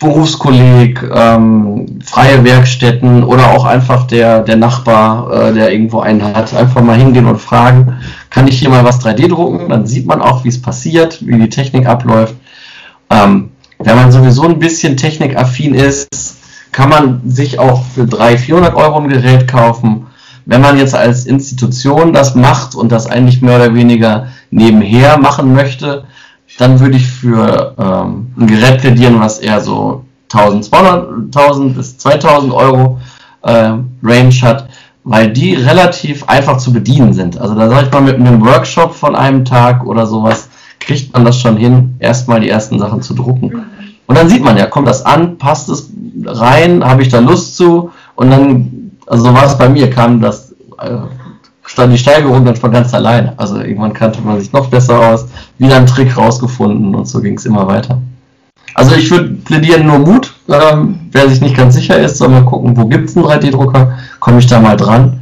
Berufskolleg, 0.00 1.00
ähm, 1.14 2.00
freie 2.04 2.42
Werkstätten 2.44 3.22
oder 3.22 3.52
auch 3.52 3.64
einfach 3.64 4.08
der, 4.08 4.40
der 4.40 4.56
Nachbar, 4.56 5.30
äh, 5.32 5.54
der 5.54 5.72
irgendwo 5.72 6.00
einen 6.00 6.24
hat, 6.24 6.52
einfach 6.54 6.82
mal 6.82 6.96
hingehen 6.96 7.26
und 7.26 7.40
fragen, 7.40 7.98
kann 8.28 8.48
ich 8.48 8.58
hier 8.58 8.68
mal 8.68 8.84
was 8.84 9.00
3D 9.00 9.28
drucken? 9.28 9.68
Dann 9.68 9.86
sieht 9.86 10.06
man 10.06 10.20
auch, 10.20 10.42
wie 10.42 10.48
es 10.48 10.60
passiert, 10.60 11.24
wie 11.24 11.38
die 11.38 11.48
Technik 11.48 11.86
abläuft. 11.86 12.34
Ähm, 13.10 13.50
wenn 13.78 13.96
man 13.96 14.10
sowieso 14.10 14.42
ein 14.42 14.58
bisschen 14.58 14.96
technikaffin 14.96 15.74
ist, 15.74 16.08
kann 16.72 16.88
man 16.88 17.20
sich 17.28 17.58
auch 17.58 17.84
für 17.84 18.06
300, 18.06 18.40
400 18.40 18.74
Euro 18.74 18.98
ein 18.98 19.08
Gerät 19.08 19.46
kaufen. 19.46 20.06
Wenn 20.46 20.62
man 20.62 20.78
jetzt 20.78 20.94
als 20.94 21.26
Institution 21.26 22.12
das 22.12 22.34
macht 22.34 22.74
und 22.74 22.90
das 22.90 23.06
eigentlich 23.06 23.42
mehr 23.42 23.56
oder 23.56 23.74
weniger 23.74 24.28
nebenher 24.50 25.18
machen 25.18 25.52
möchte, 25.52 26.04
dann 26.58 26.80
würde 26.80 26.96
ich 26.96 27.06
für 27.06 27.74
ähm, 27.78 28.32
ein 28.36 28.46
Gerät 28.46 28.80
plädieren, 28.80 29.20
was 29.20 29.38
eher 29.38 29.60
so 29.60 30.04
1200 30.32 31.36
1000 31.36 31.76
bis 31.76 31.98
2000 31.98 32.52
Euro 32.52 32.98
äh, 33.42 33.74
Range 34.02 34.34
hat, 34.42 34.68
weil 35.04 35.32
die 35.32 35.54
relativ 35.54 36.24
einfach 36.28 36.56
zu 36.56 36.72
bedienen 36.72 37.12
sind. 37.12 37.38
Also 37.38 37.54
da 37.54 37.68
sage 37.68 37.86
ich 37.86 37.92
mal, 37.92 38.02
mit 38.02 38.16
einem 38.16 38.44
Workshop 38.44 38.94
von 38.94 39.14
einem 39.14 39.44
Tag 39.44 39.84
oder 39.86 40.06
sowas 40.06 40.48
kriegt 40.80 41.12
man 41.12 41.24
das 41.24 41.38
schon 41.38 41.56
hin, 41.56 41.94
erstmal 42.00 42.40
die 42.40 42.48
ersten 42.48 42.78
Sachen 42.78 43.02
zu 43.02 43.14
drucken. 43.14 43.66
Und 44.12 44.18
dann 44.18 44.28
sieht 44.28 44.44
man 44.44 44.58
ja, 44.58 44.66
kommt 44.66 44.86
das 44.88 45.06
an, 45.06 45.38
passt 45.38 45.70
es 45.70 45.88
rein, 46.26 46.84
habe 46.84 47.00
ich 47.00 47.08
da 47.08 47.18
Lust 47.18 47.56
zu 47.56 47.92
und 48.14 48.28
dann, 48.28 48.90
also 49.06 49.24
so 49.24 49.34
war 49.34 49.46
es 49.46 49.56
bei 49.56 49.70
mir, 49.70 49.88
kam 49.88 50.20
das, 50.20 50.52
äh, 50.82 50.98
stand 51.64 51.94
die 51.94 51.98
Steigerung 51.98 52.44
dann 52.44 52.54
von 52.54 52.72
ganz 52.72 52.92
alleine. 52.92 53.32
Also 53.38 53.56
irgendwann 53.62 53.94
kannte 53.94 54.20
man 54.20 54.38
sich 54.38 54.52
noch 54.52 54.68
besser 54.68 55.00
aus, 55.00 55.28
wieder 55.56 55.76
einen 55.76 55.86
Trick 55.86 56.14
rausgefunden 56.14 56.94
und 56.94 57.08
so 57.08 57.22
ging 57.22 57.38
es 57.38 57.46
immer 57.46 57.66
weiter. 57.66 58.02
Also 58.74 58.94
ich 58.96 59.10
würde 59.10 59.30
plädieren 59.30 59.86
nur 59.86 60.00
Mut. 60.00 60.34
Ähm, 60.46 61.08
wer 61.10 61.26
sich 61.30 61.40
nicht 61.40 61.56
ganz 61.56 61.74
sicher 61.74 61.98
ist, 61.98 62.18
soll 62.18 62.28
mal 62.28 62.44
gucken, 62.44 62.76
wo 62.76 62.84
gibt 62.84 63.08
es 63.08 63.16
einen 63.16 63.24
3D-Drucker, 63.24 63.94
komme 64.20 64.40
ich 64.40 64.46
da 64.46 64.60
mal 64.60 64.76
dran. 64.76 65.20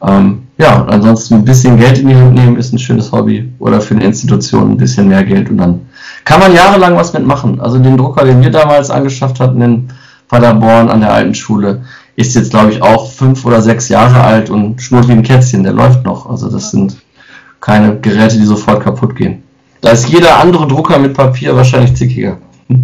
Ähm, 0.00 0.42
ja, 0.58 0.84
ansonsten 0.84 1.34
ein 1.34 1.44
bisschen 1.44 1.76
Geld 1.76 1.98
in 1.98 2.06
die 2.06 2.14
Hand 2.14 2.34
nehmen 2.34 2.56
ist 2.56 2.72
ein 2.72 2.78
schönes 2.78 3.10
Hobby 3.10 3.52
oder 3.58 3.80
für 3.80 3.96
eine 3.96 4.04
Institution 4.04 4.70
ein 4.70 4.76
bisschen 4.76 5.08
mehr 5.08 5.24
Geld 5.24 5.50
und 5.50 5.58
dann 5.58 5.80
kann 6.28 6.40
man 6.40 6.54
jahrelang 6.54 6.94
was 6.94 7.14
mitmachen. 7.14 7.58
Also 7.58 7.78
den 7.78 7.96
Drucker, 7.96 8.22
den 8.26 8.42
wir 8.42 8.50
damals 8.50 8.90
angeschafft 8.90 9.40
hatten 9.40 9.62
in 9.62 9.88
Paderborn 10.28 10.90
an 10.90 11.00
der 11.00 11.10
alten 11.10 11.34
Schule, 11.34 11.86
ist 12.16 12.34
jetzt 12.34 12.50
glaube 12.50 12.70
ich 12.70 12.82
auch 12.82 13.10
fünf 13.10 13.46
oder 13.46 13.62
sechs 13.62 13.88
Jahre 13.88 14.22
alt 14.22 14.50
und 14.50 14.82
schnurrt 14.82 15.08
wie 15.08 15.12
ein 15.12 15.22
Kätzchen, 15.22 15.62
der 15.62 15.72
läuft 15.72 16.04
noch. 16.04 16.28
Also 16.28 16.50
das 16.50 16.70
sind 16.70 16.98
keine 17.62 17.98
Geräte, 18.00 18.36
die 18.36 18.44
sofort 18.44 18.84
kaputt 18.84 19.16
gehen. 19.16 19.42
Da 19.80 19.90
ist 19.90 20.06
jeder 20.06 20.38
andere 20.38 20.68
Drucker 20.68 20.98
mit 20.98 21.14
Papier 21.14 21.56
wahrscheinlich 21.56 21.94
zickiger. 21.94 22.38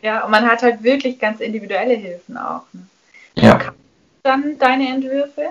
Ja, 0.00 0.24
und 0.24 0.30
man 0.30 0.46
hat 0.46 0.62
halt 0.62 0.84
wirklich 0.84 1.18
ganz 1.18 1.40
individuelle 1.40 1.94
Hilfen 1.94 2.36
auch. 2.36 2.62
Ne? 2.72 2.82
Ja. 3.34 3.58
Dann 4.22 4.56
deine 4.56 4.90
Entwürfe? 4.90 5.42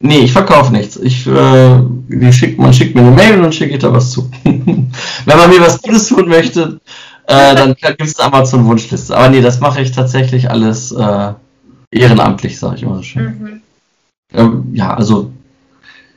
Nee, 0.00 0.18
ich 0.18 0.32
verkaufe 0.32 0.72
nichts. 0.72 0.96
Ich, 0.96 1.26
äh, 1.26 2.32
schick, 2.32 2.58
man 2.58 2.72
schickt 2.74 2.94
mir 2.94 3.02
eine 3.02 3.10
Mail 3.10 3.36
und 3.36 3.42
dann 3.42 3.52
schicke 3.52 3.74
ich 3.74 3.78
da 3.80 3.92
was 3.92 4.10
zu. 4.10 4.30
Wenn 4.44 4.88
man 5.26 5.50
mir 5.50 5.60
was 5.60 5.80
Gutes 5.80 6.08
tun 6.08 6.28
möchte, 6.28 6.80
äh, 7.26 7.54
dann 7.54 7.74
gibt 7.80 8.02
es 8.02 8.18
eine 8.18 8.32
Amazon-Wunschliste. 8.32 9.16
Aber 9.16 9.28
nee, 9.28 9.40
das 9.40 9.60
mache 9.60 9.80
ich 9.80 9.92
tatsächlich 9.92 10.50
alles 10.50 10.92
äh, 10.92 11.32
ehrenamtlich, 11.90 12.58
sage 12.58 12.76
ich 12.76 12.82
immer 12.82 12.96
so 12.96 13.02
schön. 13.02 13.24
Mhm. 13.24 13.62
Ähm, 14.32 14.64
ja, 14.72 14.94
also 14.94 15.30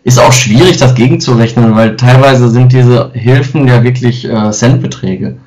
ist 0.04 0.20
auch 0.20 0.34
schwierig, 0.34 0.78
das 0.78 0.96
gegenzurechnen, 0.96 1.76
weil 1.76 1.98
teilweise 1.98 2.50
sind 2.50 2.72
diese 2.72 3.12
Hilfen 3.14 3.68
ja 3.68 3.84
wirklich 3.84 4.26
äh, 4.26 4.52
Centbeträge. 4.52 5.38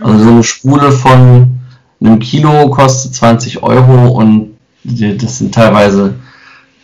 Also 0.00 0.24
so 0.24 0.30
eine 0.30 0.44
Spule 0.44 0.92
von 0.92 1.58
einem 2.00 2.18
Kilo 2.18 2.68
kostet 2.70 3.14
20 3.14 3.62
Euro 3.62 4.08
und 4.08 4.56
das 4.84 5.38
sind 5.38 5.54
teilweise 5.54 6.14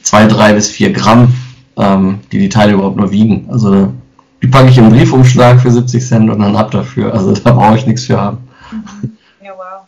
zwei, 0.05 0.27
drei 0.27 0.53
bis 0.53 0.69
vier 0.69 0.93
Gramm, 0.93 1.35
ähm, 1.77 2.21
die 2.31 2.39
die 2.39 2.49
Teile 2.49 2.75
überhaupt 2.75 2.97
nur 2.97 3.11
wiegen. 3.11 3.49
Also 3.51 3.93
die 4.43 4.47
packe 4.47 4.69
ich 4.69 4.79
im 4.79 4.91
Briefumschlag 4.91 5.61
für 5.61 5.71
70 5.71 6.07
Cent 6.07 6.31
und 6.31 6.39
dann 6.39 6.55
ab 6.55 6.71
dafür. 6.71 7.13
Also 7.13 7.33
da 7.33 7.53
brauche 7.53 7.77
ich 7.77 7.87
nichts 7.87 8.05
für 8.05 8.21
haben. 8.21 8.39
Ja, 9.43 9.53
wow. 9.57 9.87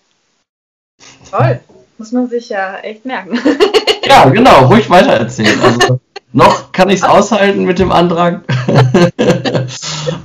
Toll. 1.30 1.61
Muss 1.99 2.12
man 2.12 2.28
sich 2.28 2.49
ja 2.49 2.76
echt 2.78 3.04
merken. 3.06 3.38
ja, 4.06 4.28
genau. 4.28 4.66
Ruhig 4.66 4.90
weitererzählen. 4.90 5.61
Also 5.62 6.00
noch 6.32 6.73
kann 6.73 6.90
ich 6.90 6.96
es 6.96 7.02
aushalten 7.02 7.64
mit 7.64 7.78
dem 7.78 7.92
Antrag. 7.92 8.42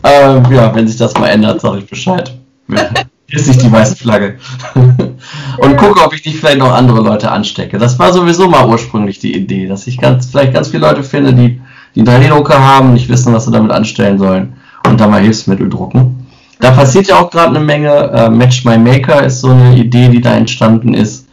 ähm, 0.04 0.46
ja, 0.52 0.76
wenn 0.76 0.88
sich 0.88 0.98
das 0.98 1.14
mal 1.14 1.30
ändert, 1.30 1.62
sage 1.62 1.80
ich 1.80 1.90
Bescheid. 1.90 2.34
Ist 3.32 3.48
nicht 3.48 3.62
die 3.62 3.72
weiße 3.72 3.96
Flagge. 3.96 4.36
und 5.58 5.78
gucke, 5.78 6.04
ob 6.04 6.14
ich 6.14 6.26
nicht 6.26 6.38
vielleicht 6.38 6.60
noch 6.60 6.74
andere 6.74 7.02
Leute 7.02 7.32
anstecke. 7.32 7.78
Das 7.78 7.98
war 7.98 8.12
sowieso 8.12 8.50
mal 8.50 8.68
ursprünglich 8.68 9.20
die 9.20 9.36
Idee, 9.36 9.68
dass 9.68 9.88
ich 9.88 9.98
ganz, 9.98 10.28
vielleicht 10.28 10.54
ganz 10.54 10.68
viele 10.68 10.88
Leute 10.88 11.04
finde, 11.04 11.34
die, 11.34 11.62
die 11.96 12.02
einen 12.02 12.24
3D-Drucker 12.24 12.60
haben, 12.60 12.94
nicht 12.94 13.10
wissen, 13.10 13.34
was 13.34 13.46
sie 13.46 13.52
damit 13.52 13.72
anstellen 13.72 14.20
sollen 14.20 14.54
und 14.88 15.00
da 15.00 15.08
mal 15.08 15.22
Hilfsmittel 15.22 15.70
drucken. 15.70 16.28
Da 16.60 16.72
passiert 16.72 17.08
ja 17.08 17.20
auch 17.20 17.32
gerade 17.32 17.56
eine 17.56 17.66
Menge. 17.66 17.90
Äh, 17.90 18.30
Match 18.30 18.66
My 18.66 18.78
Maker 18.78 19.24
ist 19.24 19.42
so 19.42 19.50
eine 19.50 19.76
Idee, 19.76 20.10
die 20.10 20.22
da 20.22 20.34
entstanden 20.34 20.94
ist. 20.94 21.28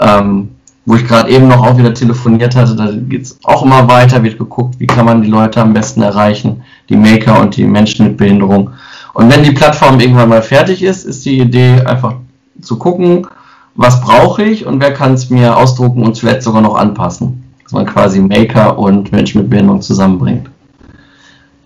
Ähm, 0.00 0.48
wo 0.84 0.96
ich 0.96 1.06
gerade 1.06 1.30
eben 1.30 1.46
noch 1.46 1.64
auch 1.64 1.78
wieder 1.78 1.94
telefoniert 1.94 2.56
hatte, 2.56 2.74
da 2.74 2.90
geht 2.90 3.22
es 3.22 3.38
auch 3.44 3.62
immer 3.62 3.88
weiter, 3.88 4.22
wird 4.24 4.38
geguckt, 4.38 4.80
wie 4.80 4.86
kann 4.86 5.04
man 5.04 5.22
die 5.22 5.30
Leute 5.30 5.60
am 5.60 5.72
besten 5.72 6.02
erreichen, 6.02 6.62
die 6.88 6.96
Maker 6.96 7.40
und 7.40 7.56
die 7.56 7.64
Menschen 7.64 8.08
mit 8.08 8.16
Behinderung. 8.16 8.70
Und 9.14 9.32
wenn 9.32 9.42
die 9.42 9.52
Plattform 9.52 10.00
irgendwann 10.00 10.28
mal 10.28 10.42
fertig 10.42 10.82
ist, 10.82 11.04
ist 11.04 11.24
die 11.24 11.38
Idee 11.38 11.82
einfach 11.82 12.14
zu 12.60 12.78
gucken, 12.78 13.26
was 13.74 14.00
brauche 14.00 14.42
ich 14.42 14.66
und 14.66 14.80
wer 14.80 14.92
kann 14.92 15.14
es 15.14 15.30
mir 15.30 15.56
ausdrucken 15.56 16.02
und 16.04 16.18
vielleicht 16.18 16.42
sogar 16.42 16.62
noch 16.62 16.74
anpassen. 16.74 17.44
Dass 17.62 17.72
man 17.72 17.86
quasi 17.86 18.20
Maker 18.20 18.78
und 18.78 19.12
Menschen 19.12 19.42
mit 19.42 19.50
Behinderung 19.50 19.82
zusammenbringt. 19.82 20.50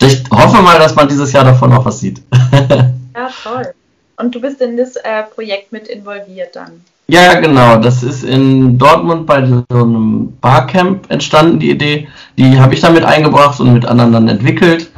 Ich 0.00 0.22
hoffe 0.30 0.62
mal, 0.62 0.78
dass 0.78 0.94
man 0.94 1.08
dieses 1.08 1.32
Jahr 1.32 1.44
davon 1.44 1.70
noch 1.70 1.84
was 1.84 2.00
sieht. 2.00 2.22
ja, 2.68 3.30
toll. 3.42 3.72
Und 4.18 4.34
du 4.34 4.40
bist 4.40 4.60
in 4.60 4.76
das 4.76 4.96
äh, 4.96 5.22
Projekt 5.34 5.72
mit 5.72 5.88
involviert 5.88 6.56
dann? 6.56 6.72
Ja, 7.08 7.38
genau. 7.38 7.76
Das 7.78 8.02
ist 8.02 8.24
in 8.24 8.78
Dortmund 8.78 9.26
bei 9.26 9.46
so 9.46 9.64
einem 9.70 10.36
Barcamp 10.40 11.10
entstanden, 11.10 11.60
die 11.60 11.70
Idee. 11.70 12.08
Die 12.36 12.58
habe 12.58 12.74
ich 12.74 12.80
damit 12.80 13.04
eingebracht 13.04 13.60
und 13.60 13.72
mit 13.72 13.86
anderen 13.86 14.12
dann 14.12 14.28
entwickelt. 14.28 14.90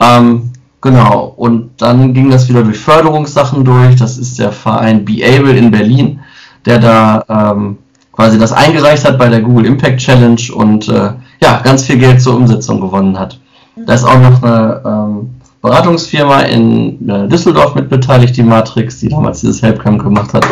Ähm, 0.00 0.49
Genau, 0.82 1.34
und 1.36 1.70
dann 1.78 2.14
ging 2.14 2.30
das 2.30 2.48
wieder 2.48 2.62
durch 2.62 2.78
Förderungssachen 2.78 3.64
durch. 3.64 3.96
Das 3.96 4.16
ist 4.16 4.38
der 4.38 4.50
Verein 4.50 5.04
Be 5.04 5.22
Able 5.22 5.56
in 5.56 5.70
Berlin, 5.70 6.20
der 6.64 6.78
da 6.78 7.24
ähm, 7.28 7.78
quasi 8.12 8.38
das 8.38 8.52
eingereicht 8.52 9.04
hat 9.04 9.18
bei 9.18 9.28
der 9.28 9.42
Google 9.42 9.66
Impact 9.66 9.98
Challenge 9.98 10.40
und 10.54 10.88
äh, 10.88 11.12
ja, 11.40 11.60
ganz 11.62 11.84
viel 11.84 11.98
Geld 11.98 12.22
zur 12.22 12.36
Umsetzung 12.36 12.80
gewonnen 12.80 13.18
hat. 13.18 13.38
Da 13.76 13.94
ist 13.94 14.04
auch 14.04 14.18
noch 14.18 14.42
eine 14.42 14.80
ähm, 14.84 15.30
Beratungsfirma 15.62 16.40
in 16.42 17.08
äh, 17.08 17.28
Düsseldorf 17.28 17.74
mit 17.74 17.90
beteiligt, 17.90 18.36
die 18.36 18.42
Matrix, 18.42 19.00
die 19.00 19.08
damals 19.08 19.40
dieses 19.40 19.62
Helpcamp 19.62 20.02
gemacht 20.02 20.32
hat. 20.32 20.46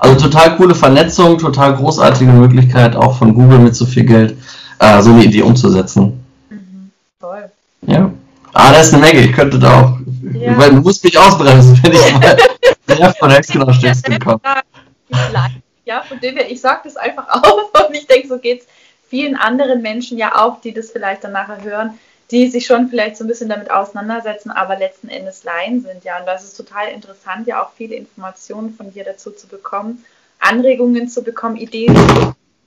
Also 0.00 0.26
total 0.26 0.56
coole 0.56 0.74
Vernetzung, 0.74 1.38
total 1.38 1.76
großartige 1.76 2.32
Möglichkeit, 2.32 2.96
auch 2.96 3.16
von 3.16 3.34
Google 3.34 3.58
mit 3.58 3.74
so 3.74 3.84
viel 3.84 4.04
Geld 4.04 4.36
äh, 4.78 5.02
so 5.02 5.10
eine 5.10 5.24
Idee 5.24 5.42
umzusetzen. 5.42 6.24
Mhm, 6.50 6.90
toll. 7.20 7.50
Ja. 7.86 8.10
Ah, 8.54 8.72
da 8.72 8.80
ist 8.80 8.94
eine 8.94 9.02
Menge. 9.02 9.20
Ich 9.20 9.32
könnte 9.32 9.58
da 9.58 9.80
auch. 9.80 9.98
Ja. 10.32 10.56
Weil 10.56 10.70
du 10.70 10.76
musst 10.76 11.02
mich 11.04 11.18
ausbremsen, 11.18 11.78
wenn 11.82 11.92
ich 11.92 12.12
mal 12.14 12.36
sehr 12.86 13.14
von 13.14 13.30
Hexenausstützen 13.30 14.18
komme. 14.20 14.40
Ja, 15.84 16.02
von 16.02 16.18
dem 16.20 16.36
her, 16.36 16.50
ich 16.50 16.60
sage 16.60 16.82
das 16.84 16.96
einfach 16.96 17.28
auf 17.28 17.70
und 17.88 17.94
ich 17.94 18.06
denke, 18.06 18.28
so 18.28 18.38
geht 18.38 18.62
es 18.62 18.66
vielen 19.08 19.36
anderen 19.36 19.82
Menschen 19.82 20.16
ja 20.18 20.34
auch, 20.34 20.60
die 20.60 20.72
das 20.72 20.90
vielleicht 20.90 21.24
dann 21.24 21.32
nachher 21.32 21.62
hören, 21.62 21.98
die 22.30 22.48
sich 22.48 22.64
schon 22.64 22.88
vielleicht 22.88 23.16
so 23.16 23.24
ein 23.24 23.28
bisschen 23.28 23.50
damit 23.50 23.70
auseinandersetzen, 23.70 24.50
aber 24.50 24.78
letzten 24.78 25.08
Endes 25.08 25.44
Laien 25.44 25.82
sind. 25.82 26.04
Ja, 26.04 26.18
und 26.18 26.26
das 26.26 26.44
ist 26.44 26.56
total 26.56 26.88
interessant, 26.88 27.46
ja 27.46 27.62
auch 27.62 27.72
viele 27.76 27.96
Informationen 27.96 28.74
von 28.74 28.92
dir 28.92 29.04
dazu 29.04 29.30
zu 29.30 29.46
bekommen, 29.46 30.04
Anregungen 30.40 31.08
zu 31.08 31.22
bekommen, 31.22 31.56
Ideen, 31.56 31.94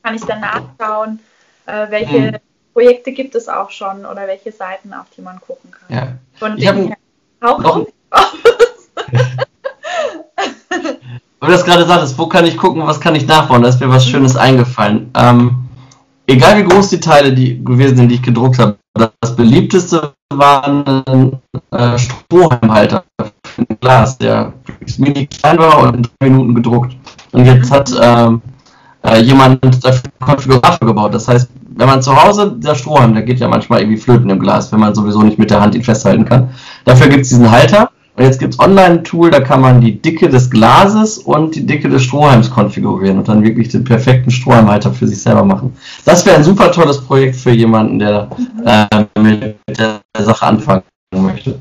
kann 0.04 0.16
ich 0.16 0.24
dann 0.26 0.42
nachschauen, 0.42 1.20
äh, 1.66 1.88
welche 1.90 2.20
mhm. 2.20 2.38
Projekte 2.78 3.12
gibt 3.12 3.34
es 3.34 3.50
auch 3.50 3.72
schon 3.72 4.06
oder 4.06 4.28
welche 4.28 4.52
Seiten, 4.52 4.94
auf 4.94 5.08
die 5.18 5.24
man 5.24 5.42
gucken 5.42 5.72
kann. 5.72 5.98
Ja. 5.98 6.08
Von 6.36 6.60
ich 6.60 6.70
auch 7.42 7.58
noch, 7.58 7.88
Weil 11.40 11.40
du 11.40 11.48
das 11.48 11.66
gerade 11.66 11.86
sagtest, 11.86 12.20
wo 12.20 12.28
kann 12.28 12.46
ich 12.46 12.56
gucken, 12.56 12.86
was 12.86 13.00
kann 13.00 13.16
ich 13.16 13.26
nachbauen? 13.26 13.64
Da 13.64 13.70
ist 13.70 13.80
mir 13.80 13.90
was 13.90 14.06
mhm. 14.06 14.12
Schönes 14.12 14.36
eingefallen. 14.36 15.10
Ähm, 15.16 15.70
egal 16.28 16.60
wie 16.60 16.70
groß 16.70 16.90
die 16.90 17.00
Teile 17.00 17.34
die 17.34 17.64
gewesen 17.64 17.98
sind, 17.98 18.10
die 18.10 18.16
ich 18.16 18.22
gedruckt 18.22 18.60
habe, 18.60 18.78
das 18.94 19.36
beliebteste 19.36 20.14
war 20.32 20.68
ein 20.68 21.42
äh, 21.72 21.98
Strohhalmhalter 21.98 23.06
für 23.44 23.64
ein 23.64 23.78
Glas, 23.82 24.20
der 24.20 24.54
mini 25.00 25.26
klein 25.26 25.58
war 25.58 25.80
und 25.80 25.96
in 25.96 26.04
drei 26.04 26.30
Minuten 26.30 26.54
gedruckt. 26.54 26.96
Und 27.32 27.44
jetzt 27.44 27.72
hat 27.72 27.92
ähm, 28.00 28.40
äh, 29.04 29.20
jemand 29.22 29.64
dafür 29.84 30.12
einen 30.20 30.30
Konfigurator 30.30 30.88
gebaut. 30.88 31.16
Das 31.16 31.28
heißt, 31.28 31.50
wenn 31.78 31.88
man 31.88 32.02
zu 32.02 32.22
Hause, 32.22 32.56
der 32.58 32.76
Strohhalm, 32.76 33.14
der 33.14 33.24
geht 33.24 33.40
ja 33.40 33.48
manchmal 33.48 33.82
irgendwie 33.82 34.00
flöten 34.00 34.30
im 34.30 34.40
Glas, 34.40 34.72
wenn 34.72 34.80
man 34.80 34.96
sowieso 34.96 35.22
nicht 35.22 35.38
mit 35.38 35.52
der 35.52 35.62
Hand 35.62 35.76
ihn 35.76 35.84
festhalten 35.84 36.26
kann. 36.26 36.50
Dafür 36.86 37.08
gibt 37.08 37.24
es 37.24 37.30
diesen 37.30 37.52
Halter. 37.52 37.92
Und 38.18 38.24
jetzt 38.24 38.40
gibt 38.40 38.56
es 38.56 38.60
online 38.60 38.86
ein 38.86 39.04
Tool, 39.04 39.30
da 39.30 39.42
kann 39.42 39.62
man 39.62 39.80
die 39.80 40.02
Dicke 40.02 40.28
des 40.28 40.50
Glases 40.50 41.20
und 41.20 41.54
die 41.54 41.68
Dicke 41.68 41.88
des 41.88 42.02
Strohhalms 42.02 42.50
konfigurieren 42.50 43.20
und 43.20 43.28
dann 43.28 43.44
wirklich 43.44 43.70
den 43.70 43.84
perfekten 43.84 44.32
Strohhalmhalter 44.32 44.92
für 44.92 45.08
sich 45.08 45.22
selber 45.22 45.44
machen. 45.44 45.78
Das 46.04 46.26
wäre 46.26 46.36
ein 46.36 46.44
super 46.44 46.72
tolles 46.72 47.00
Projekt 47.00 47.36
für 47.36 47.52
jemanden, 47.52 48.00
der 48.00 48.28
äh, 48.66 49.06
mit 49.22 49.58
der 49.68 50.02
Sache 50.18 50.48
anfangen 50.48 50.82
möchte. 51.12 51.60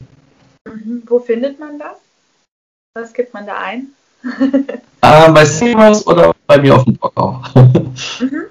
Mhm. 0.64 1.02
Wo 1.06 1.18
findet 1.18 1.60
man 1.60 1.78
das? 1.78 1.98
Was 2.94 3.12
gibt 3.12 3.34
man 3.34 3.44
da 3.44 3.52
ein? 3.58 3.88
äh, 5.02 5.30
bei 5.30 5.44
Seamers 5.44 6.06
oder 6.06 6.32
bei 6.46 6.56
mir 6.56 6.74
auf 6.74 6.84
dem 6.84 6.94
Blog 6.94 7.12
auch. 7.16 7.54
mhm. 7.54 8.46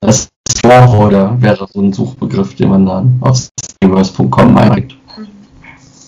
Das 0.00 0.28
Store 0.58 1.40
wäre 1.40 1.68
so 1.72 1.80
ein 1.80 1.92
Suchbegriff, 1.92 2.54
den 2.54 2.70
man 2.70 2.86
dann 2.86 3.18
auf 3.20 3.48
steamers.com 3.60 4.56
eingibt. 4.56 4.96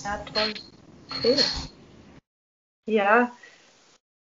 Ja, 0.04 0.20
toll. 0.32 0.54
Okay. 1.10 1.36
Ja, 2.86 3.32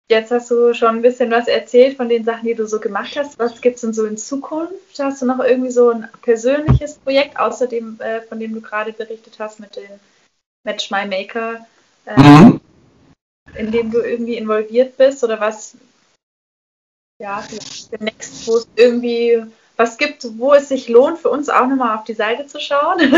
jetzt 0.09 0.31
hast 0.31 0.51
du 0.51 0.75
schon 0.75 0.97
ein 0.97 1.03
bisschen 1.03 1.31
was 1.31 1.49
erzählt 1.49 1.97
von 1.97 2.09
den 2.09 2.25
Sachen, 2.25 2.47
die 2.47 2.55
du 2.55 2.67
so 2.67 2.81
gemacht 2.81 3.17
hast. 3.17 3.39
Was 3.39 3.61
gibt 3.61 3.77
es 3.77 3.83
denn 3.83 3.93
so 3.93 4.07
in 4.07 4.17
Zukunft? 4.17 4.99
Hast 4.99 5.23
du 5.23 5.27
noch 5.27 5.41
irgendwie 5.41 5.71
so 5.71 5.91
ein 5.91 6.09
persönliches 6.23 6.95
Projekt, 6.95 7.39
außer 7.39 7.67
dem, 7.67 8.01
äh, 8.01 8.23
von 8.23 8.41
dem 8.41 8.55
du 8.55 8.61
gerade 8.61 8.93
berichtet 8.93 9.39
hast 9.39 9.61
mit 9.61 9.77
dem 9.77 10.01
Match 10.65 10.91
My 10.91 11.07
Maker, 11.07 11.67
äh, 12.07 12.21
mhm. 12.21 12.61
in 13.55 13.71
dem 13.71 13.91
du 13.91 14.01
irgendwie 14.01 14.37
involviert 14.37 14.97
bist 14.97 15.23
oder 15.23 15.39
was? 15.39 15.77
Ja, 17.19 17.43
demnächst, 17.93 18.47
wo 18.47 18.57
es 18.57 18.69
irgendwie 18.77 19.43
was 19.77 19.99
gibt, 19.99 20.27
wo 20.39 20.55
es 20.55 20.69
sich 20.69 20.89
lohnt, 20.89 21.19
für 21.19 21.29
uns 21.29 21.49
auch 21.49 21.67
nochmal 21.67 21.97
auf 21.97 22.05
die 22.05 22.15
Seite 22.15 22.47
zu 22.47 22.61
schauen. 22.61 22.99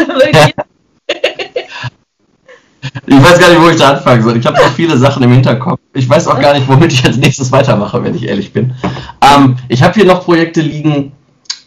Ich 3.07 3.23
weiß 3.23 3.39
gar 3.39 3.51
nicht, 3.51 3.61
wo 3.61 3.69
ich 3.69 3.77
da 3.77 3.91
anfangen 3.91 4.23
soll. 4.23 4.37
Ich 4.37 4.47
habe 4.47 4.57
noch 4.57 4.73
viele 4.73 4.97
Sachen 4.97 5.23
im 5.23 5.33
Hinterkopf. 5.33 5.81
Ich 5.95 6.09
weiß 6.09 6.29
auch 6.29 6.41
gar 6.41 6.55
nicht, 6.55 6.69
womit 6.69 6.93
ich 6.93 7.05
als 7.05 7.17
nächstes 7.17 7.51
weitermache, 7.51 8.03
wenn 8.05 8.15
ich 8.15 8.29
ehrlich 8.29 8.53
bin. 8.53 8.75
Ähm, 9.21 9.57
ich 9.69 9.83
habe 9.83 9.95
hier 9.95 10.05
noch 10.05 10.25
Projekte 10.25 10.61
liegen, 10.61 11.13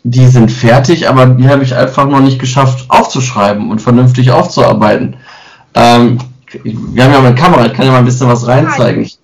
die 0.03 0.27
sind 0.27 0.51
fertig, 0.51 1.09
aber 1.09 1.25
die 1.27 1.47
habe 1.47 1.63
ich 1.63 1.75
einfach 1.75 2.07
noch 2.07 2.21
nicht 2.21 2.39
geschafft 2.39 2.85
aufzuschreiben 2.89 3.69
und 3.69 3.81
vernünftig 3.81 4.31
aufzuarbeiten. 4.31 5.17
Ähm, 5.75 6.19
wir 6.63 7.03
haben 7.03 7.13
ja 7.13 7.19
mal 7.19 7.27
eine 7.27 7.35
Kamera, 7.35 7.65
ich 7.65 7.73
kann 7.73 7.85
ja 7.85 7.91
mal 7.91 7.99
ein 7.99 8.05
bisschen 8.05 8.27
was 8.27 8.47
reinzeigen. 8.47 9.03
Ich, 9.03 9.17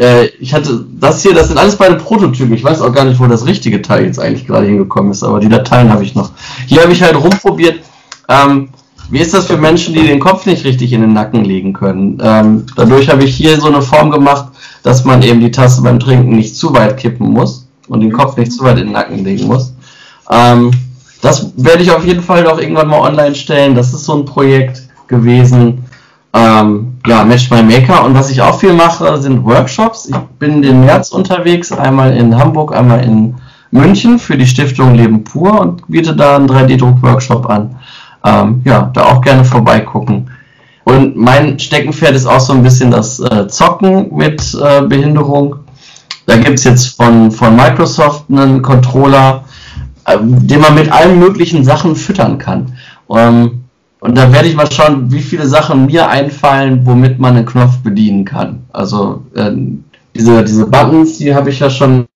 äh, 0.00 0.26
ich 0.40 0.54
hatte 0.54 0.84
das 0.98 1.22
hier, 1.22 1.34
das 1.34 1.48
sind 1.48 1.58
alles 1.58 1.76
beide 1.76 1.96
Prototypen. 1.96 2.54
Ich 2.54 2.64
weiß 2.64 2.80
auch 2.80 2.92
gar 2.92 3.04
nicht, 3.04 3.20
wo 3.20 3.26
das 3.26 3.46
richtige 3.46 3.82
Teil 3.82 4.06
jetzt 4.06 4.18
eigentlich 4.18 4.46
gerade 4.46 4.66
hingekommen 4.66 5.12
ist, 5.12 5.22
aber 5.22 5.40
die 5.40 5.48
Dateien 5.48 5.92
habe 5.92 6.02
ich 6.02 6.14
noch. 6.14 6.30
Hier 6.66 6.82
habe 6.82 6.92
ich 6.92 7.02
halt 7.02 7.16
rumprobiert. 7.22 7.80
Ähm, 8.28 8.70
wie 9.10 9.18
ist 9.18 9.34
das 9.34 9.46
für 9.46 9.58
Menschen, 9.58 9.92
die 9.92 10.06
den 10.06 10.20
Kopf 10.20 10.46
nicht 10.46 10.64
richtig 10.64 10.92
in 10.92 11.02
den 11.02 11.12
Nacken 11.12 11.44
legen 11.44 11.72
können? 11.72 12.18
Ähm, 12.22 12.64
dadurch 12.76 13.10
habe 13.10 13.24
ich 13.24 13.34
hier 13.34 13.60
so 13.60 13.66
eine 13.66 13.82
Form 13.82 14.10
gemacht, 14.10 14.52
dass 14.82 15.04
man 15.04 15.22
eben 15.22 15.40
die 15.40 15.50
Tasse 15.50 15.82
beim 15.82 16.00
Trinken 16.00 16.36
nicht 16.36 16.56
zu 16.56 16.72
weit 16.72 16.96
kippen 16.96 17.30
muss 17.30 17.66
und 17.88 18.00
den 18.00 18.12
Kopf 18.12 18.36
nicht 18.36 18.52
zu 18.52 18.64
weit 18.64 18.78
in 18.78 18.86
den 18.86 18.92
Nacken 18.92 19.24
legen 19.24 19.48
muss. 19.48 19.74
Ähm, 20.30 20.70
das 21.20 21.52
werde 21.56 21.82
ich 21.82 21.90
auf 21.90 22.06
jeden 22.06 22.22
Fall 22.22 22.44
noch 22.44 22.58
irgendwann 22.58 22.88
mal 22.88 23.00
online 23.00 23.34
stellen. 23.34 23.74
Das 23.74 23.92
ist 23.92 24.04
so 24.04 24.16
ein 24.16 24.24
Projekt 24.24 24.82
gewesen. 25.08 25.79
Ähm, 26.32 26.98
ja, 27.06 27.24
Match 27.24 27.50
My 27.50 27.62
Maker. 27.62 28.04
Und 28.04 28.14
was 28.14 28.30
ich 28.30 28.40
auch 28.40 28.58
viel 28.58 28.72
mache, 28.72 29.20
sind 29.20 29.44
Workshops. 29.44 30.06
Ich 30.08 30.16
bin 30.38 30.62
den 30.62 30.80
März 30.80 31.10
unterwegs, 31.10 31.72
einmal 31.72 32.16
in 32.16 32.36
Hamburg, 32.36 32.74
einmal 32.74 33.04
in 33.04 33.34
München 33.70 34.18
für 34.18 34.36
die 34.36 34.46
Stiftung 34.46 34.94
Leben 34.94 35.24
pur 35.24 35.60
und 35.60 35.86
biete 35.88 36.14
da 36.14 36.36
einen 36.36 36.48
3D-Druck-Workshop 36.48 37.48
an 37.48 37.76
ähm, 38.24 38.62
ja, 38.64 38.90
da 38.92 39.06
auch 39.06 39.20
gerne 39.20 39.44
vorbeigucken. 39.44 40.30
Und 40.84 41.16
mein 41.16 41.58
Steckenpferd 41.58 42.14
ist 42.14 42.26
auch 42.26 42.40
so 42.40 42.52
ein 42.52 42.62
bisschen 42.62 42.90
das 42.90 43.20
äh, 43.20 43.46
Zocken 43.48 44.14
mit 44.14 44.56
äh, 44.60 44.82
Behinderung. 44.82 45.56
Da 46.26 46.36
gibt 46.36 46.58
es 46.58 46.64
jetzt 46.64 46.96
von, 46.96 47.30
von 47.30 47.54
Microsoft 47.56 48.24
einen 48.30 48.62
Controller, 48.62 49.44
äh, 50.06 50.18
den 50.20 50.60
man 50.60 50.74
mit 50.74 50.90
allen 50.90 51.18
möglichen 51.18 51.64
Sachen 51.64 51.96
füttern 51.96 52.38
kann. 52.38 52.74
Ähm, 53.14 53.64
und 54.00 54.16
da 54.16 54.32
werde 54.32 54.48
ich 54.48 54.56
mal 54.56 54.70
schauen, 54.70 55.12
wie 55.12 55.20
viele 55.20 55.46
Sachen 55.46 55.86
mir 55.86 56.08
einfallen, 56.08 56.86
womit 56.86 57.18
man 57.18 57.36
einen 57.36 57.46
Knopf 57.46 57.78
bedienen 57.78 58.24
kann. 58.24 58.64
Also 58.72 59.22
äh, 59.34 59.52
diese, 60.14 60.42
diese 60.44 60.66
Buttons, 60.66 61.18
die 61.18 61.34
habe 61.34 61.50
ich 61.50 61.60
ja 61.60 61.70
schon 61.70 62.06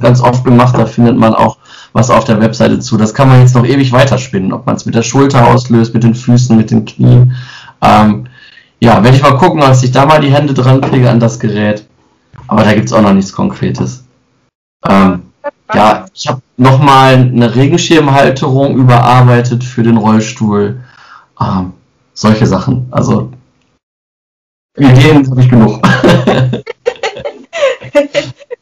ganz 0.00 0.20
oft 0.20 0.44
gemacht. 0.44 0.76
Da 0.78 0.86
findet 0.86 1.16
man 1.16 1.34
auch 1.34 1.58
was 1.92 2.10
auf 2.10 2.24
der 2.24 2.40
Webseite 2.40 2.78
zu. 2.78 2.96
Das 2.96 3.14
kann 3.14 3.28
man 3.28 3.40
jetzt 3.40 3.54
noch 3.54 3.66
ewig 3.66 3.92
weiterspinnen, 3.92 4.52
ob 4.52 4.66
man 4.66 4.76
es 4.76 4.86
mit 4.86 4.94
der 4.94 5.02
Schulter 5.02 5.46
auslöst, 5.48 5.92
mit 5.92 6.04
den 6.04 6.14
Füßen, 6.14 6.56
mit 6.56 6.70
den 6.70 6.84
Knien. 6.84 7.34
Ähm, 7.82 8.26
ja, 8.80 9.02
werde 9.02 9.16
ich 9.16 9.22
mal 9.22 9.36
gucken, 9.36 9.62
als 9.62 9.82
ich 9.82 9.92
da 9.92 10.06
mal 10.06 10.20
die 10.20 10.32
Hände 10.32 10.54
dran 10.54 10.80
kriege 10.80 11.10
an 11.10 11.20
das 11.20 11.40
Gerät. 11.40 11.86
Aber 12.46 12.62
da 12.62 12.74
gibt 12.74 12.86
es 12.86 12.92
auch 12.92 13.02
noch 13.02 13.12
nichts 13.12 13.32
Konkretes. 13.32 14.04
Ähm, 14.86 15.22
ja, 15.72 16.06
ich 16.14 16.28
habe 16.28 16.42
nochmal 16.56 17.14
eine 17.14 17.54
Regenschirmhalterung 17.54 18.76
überarbeitet 18.76 19.64
für 19.64 19.82
den 19.82 19.96
Rollstuhl. 19.96 20.80
Ähm, 21.44 21.72
solche 22.14 22.46
Sachen. 22.46 22.88
Also 22.90 23.30
Ideen 24.76 25.28
habe 25.30 25.40
ich 25.40 25.48
genug. 25.48 25.80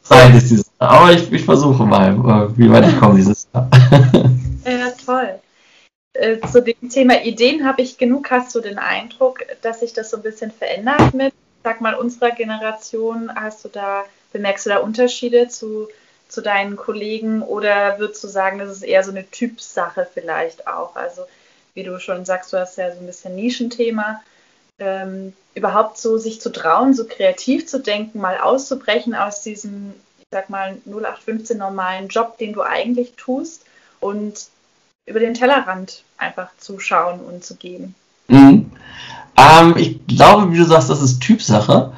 Zeit 0.03 0.35
ist 0.35 0.51
dieses 0.51 0.71
Jahr. 0.81 0.91
Aber 0.91 1.13
ich, 1.13 1.33
ich 1.33 1.45
versuche 1.45 1.85
mal, 1.85 2.13
äh, 2.13 2.59
wie 2.59 2.71
weit 2.71 2.89
ich 2.89 2.99
komme 2.99 3.17
dieses 3.17 3.49
Jahr. 3.53 3.69
Ja, 4.65 4.93
toll. 5.05 5.41
Äh, 6.13 6.39
zu 6.47 6.63
dem 6.63 6.89
Thema 6.89 7.25
Ideen 7.25 7.67
habe 7.67 7.83
ich 7.83 7.99
genug. 7.99 8.31
Hast 8.31 8.55
du 8.55 8.61
den 8.61 8.79
Eindruck, 8.79 9.41
dass 9.61 9.81
sich 9.81 9.93
das 9.93 10.11
so 10.11 10.19
ein 10.19 10.23
bisschen 10.23 10.53
verändert 10.53 11.13
mit, 11.15 11.35
sag 11.65 11.81
mal, 11.81 11.95
unserer 11.95 12.31
Generation? 12.31 13.29
Hast 13.35 13.65
du 13.65 13.69
da, 13.69 14.05
bemerkst 14.33 14.67
du 14.67 14.71
da 14.71 14.77
Unterschiede 14.77 15.49
zu, 15.49 15.89
zu 16.29 16.43
deinen 16.43 16.77
Kollegen 16.77 17.43
oder 17.43 17.99
würdest 17.99 18.23
du 18.23 18.29
sagen, 18.29 18.61
das 18.61 18.71
ist 18.71 18.85
eher 18.85 19.03
so 19.03 19.11
eine 19.11 19.29
Typsache 19.29 20.07
vielleicht 20.15 20.69
auch? 20.69 20.95
Also, 20.95 21.23
wie 21.75 21.83
du 21.83 21.99
schon 21.99 22.25
sagst, 22.25 22.53
du 22.53 22.59
hast 22.59 22.77
ja 22.77 22.93
so 22.93 23.01
ein 23.01 23.07
bisschen 23.07 23.35
Nischenthema. 23.35 24.21
Ähm, 24.79 25.33
überhaupt 25.55 25.99
so 25.99 26.19
sich 26.19 26.41
zu 26.41 26.51
trauen, 26.51 26.95
so 26.95 27.05
kreativ 27.05 27.67
zu 27.67 27.81
denken, 27.81 28.21
mal 28.21 28.39
auszubrechen 28.39 29.15
aus 29.15 29.43
diesem, 29.43 29.93
ich 30.19 30.27
sag 30.31 30.51
mal, 30.51 30.77
0815 30.87 31.59
normalen 31.59 32.09
Job, 32.09 32.39
den 32.39 32.53
du 32.53 32.63
eigentlich 32.63 33.13
tust 33.17 33.65
und 34.01 34.47
über 35.07 35.21
den 35.21 35.35
Tellerrand 35.35 36.05
einfach 36.17 36.49
zu 36.59 36.79
schauen 36.79 37.21
und 37.21 37.45
zu 37.45 37.57
gehen. 37.57 37.95
Mhm. 38.29 38.71
Ähm, 39.37 39.75
ich 39.77 40.07
glaube, 40.07 40.53
wie 40.53 40.59
du 40.59 40.65
sagst, 40.65 40.91
das 40.91 41.03
ist 41.03 41.21
Typsache. 41.21 41.93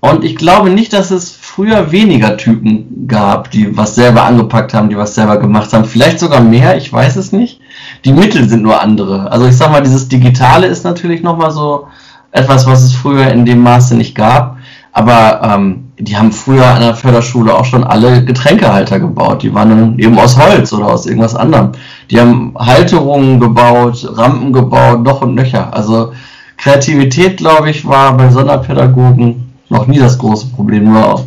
Und 0.00 0.24
ich 0.24 0.36
glaube 0.36 0.70
nicht, 0.70 0.94
dass 0.94 1.10
es 1.10 1.30
früher 1.30 1.92
weniger 1.92 2.38
Typen 2.38 3.06
gab, 3.06 3.50
die 3.50 3.76
was 3.76 3.94
selber 3.94 4.24
angepackt 4.24 4.72
haben, 4.72 4.88
die 4.88 4.96
was 4.96 5.14
selber 5.14 5.36
gemacht 5.36 5.72
haben. 5.72 5.84
Vielleicht 5.84 6.20
sogar 6.20 6.40
mehr, 6.40 6.76
ich 6.76 6.90
weiß 6.90 7.16
es 7.16 7.32
nicht. 7.32 7.60
Die 8.04 8.12
Mittel 8.12 8.48
sind 8.48 8.62
nur 8.62 8.80
andere. 8.80 9.30
Also 9.30 9.46
ich 9.46 9.56
sag 9.56 9.70
mal, 9.70 9.82
dieses 9.82 10.08
Digitale 10.08 10.66
ist 10.66 10.84
natürlich 10.84 11.22
nochmal 11.22 11.50
so 11.50 11.86
etwas, 12.32 12.66
was 12.66 12.82
es 12.82 12.94
früher 12.94 13.28
in 13.28 13.44
dem 13.44 13.62
Maße 13.62 13.96
nicht 13.96 14.14
gab. 14.14 14.56
Aber 14.92 15.40
ähm, 15.42 15.90
die 15.98 16.16
haben 16.16 16.32
früher 16.32 16.66
an 16.66 16.80
der 16.80 16.94
Förderschule 16.94 17.54
auch 17.54 17.64
schon 17.64 17.84
alle 17.84 18.24
Getränkehalter 18.24 18.98
gebaut. 18.98 19.42
Die 19.42 19.54
waren 19.54 19.70
dann 19.70 19.98
eben 19.98 20.18
aus 20.18 20.36
Holz 20.36 20.72
oder 20.72 20.86
aus 20.86 21.06
irgendwas 21.06 21.36
anderem. 21.36 21.72
Die 22.10 22.18
haben 22.18 22.54
Halterungen 22.58 23.38
gebaut, 23.38 24.08
Rampen 24.16 24.52
gebaut, 24.52 25.02
noch 25.02 25.22
und 25.22 25.34
nöcher. 25.34 25.72
Also 25.72 26.12
Kreativität, 26.56 27.36
glaube 27.36 27.70
ich, 27.70 27.86
war 27.86 28.16
bei 28.16 28.30
Sonderpädagogen 28.30 29.52
noch 29.68 29.86
nie 29.86 29.98
das 29.98 30.18
große 30.18 30.48
Problem. 30.48 30.92
Nur 30.92 31.24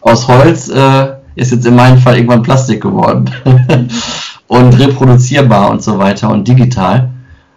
aus 0.00 0.28
Holz 0.28 0.68
äh, 0.68 1.08
ist 1.34 1.52
jetzt 1.52 1.66
in 1.66 1.76
meinem 1.76 1.98
Fall 1.98 2.16
irgendwann 2.16 2.42
Plastik 2.42 2.80
geworden. 2.80 3.30
und 4.52 4.78
reproduzierbar 4.78 5.70
und 5.70 5.82
so 5.82 5.98
weiter 5.98 6.28
und 6.28 6.46
digital. 6.46 7.08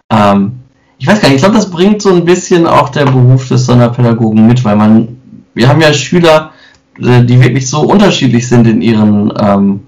Ähm, 0.10 0.54
ich 0.98 1.06
weiß 1.06 1.20
gar 1.20 1.28
nicht, 1.28 1.36
ich 1.36 1.42
glaube, 1.42 1.58
das 1.58 1.70
bringt 1.70 2.02
so 2.02 2.10
ein 2.10 2.24
bisschen 2.24 2.66
auch 2.66 2.88
der 2.88 3.04
Beruf 3.04 3.50
des 3.50 3.66
Sonderpädagogen 3.66 4.48
mit, 4.48 4.64
weil 4.64 4.78
man 4.78 5.10
wir 5.54 5.68
haben 5.68 5.82
ja 5.82 5.92
Schüler, 5.94 6.52
äh, 7.02 7.24
die 7.24 7.42
wirklich 7.42 7.70
so 7.70 7.82
unterschiedlich 7.82 8.48
sind 8.48 8.66
in 8.66 8.82
ihren, 8.82 9.34
ähm, 9.38 9.82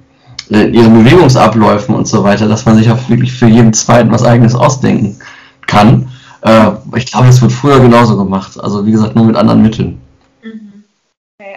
in 0.49 0.73
ihren 0.73 0.93
Bewegungsabläufen 1.03 1.95
und 1.95 2.09
so 2.09 2.25
weiter, 2.25 2.49
dass 2.49 2.65
man 2.65 2.75
sich 2.75 2.91
auch 2.91 3.09
wirklich 3.09 3.31
für 3.31 3.47
jeden 3.47 3.71
zweiten 3.73 4.11
was 4.11 4.23
eigenes 4.23 4.53
ausdenken 4.53 5.17
kann. 5.65 6.09
Äh, 6.41 6.71
ich 6.97 7.05
glaube, 7.05 7.27
das 7.27 7.41
wird 7.41 7.53
früher 7.53 7.79
genauso 7.79 8.17
gemacht. 8.17 8.61
Also 8.61 8.85
wie 8.85 8.91
gesagt, 8.91 9.15
nur 9.15 9.25
mit 9.25 9.37
anderen 9.37 9.61
Mitteln. 9.61 9.97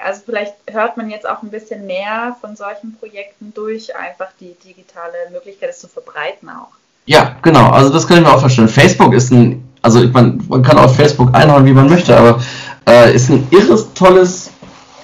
Also 0.05 0.23
vielleicht 0.25 0.55
hört 0.71 0.97
man 0.97 1.11
jetzt 1.11 1.29
auch 1.29 1.43
ein 1.43 1.51
bisschen 1.51 1.87
mehr 1.87 2.37
von 2.41 2.57
solchen 2.57 2.97
Projekten 2.99 3.53
durch 3.55 3.97
einfach 3.97 4.29
die 4.41 4.55
digitale 4.65 5.31
Möglichkeit, 5.33 5.71
es 5.71 5.81
zu 5.81 5.89
verbreiten 5.89 6.49
auch. 6.49 6.69
Ja, 7.07 7.37
genau. 7.43 7.71
Also 7.71 7.91
das 7.91 8.07
kann 8.07 8.19
ich 8.19 8.25
mir 8.25 8.33
auch 8.33 8.41
vorstellen. 8.41 8.69
Facebook 8.69 9.15
ist 9.15 9.33
ein, 9.33 9.69
also 9.83 10.03
ich 10.03 10.13
meine, 10.13 10.39
man 10.49 10.63
kann 10.63 10.79
auf 10.79 10.97
Facebook 10.97 11.35
einhauen, 11.35 11.65
wie 11.67 11.73
man 11.73 11.89
möchte, 11.89 12.17
aber 12.17 12.41
äh, 12.89 13.15
ist 13.15 13.31
ein 13.31 13.47
irres 13.51 13.93
tolles 13.95 14.51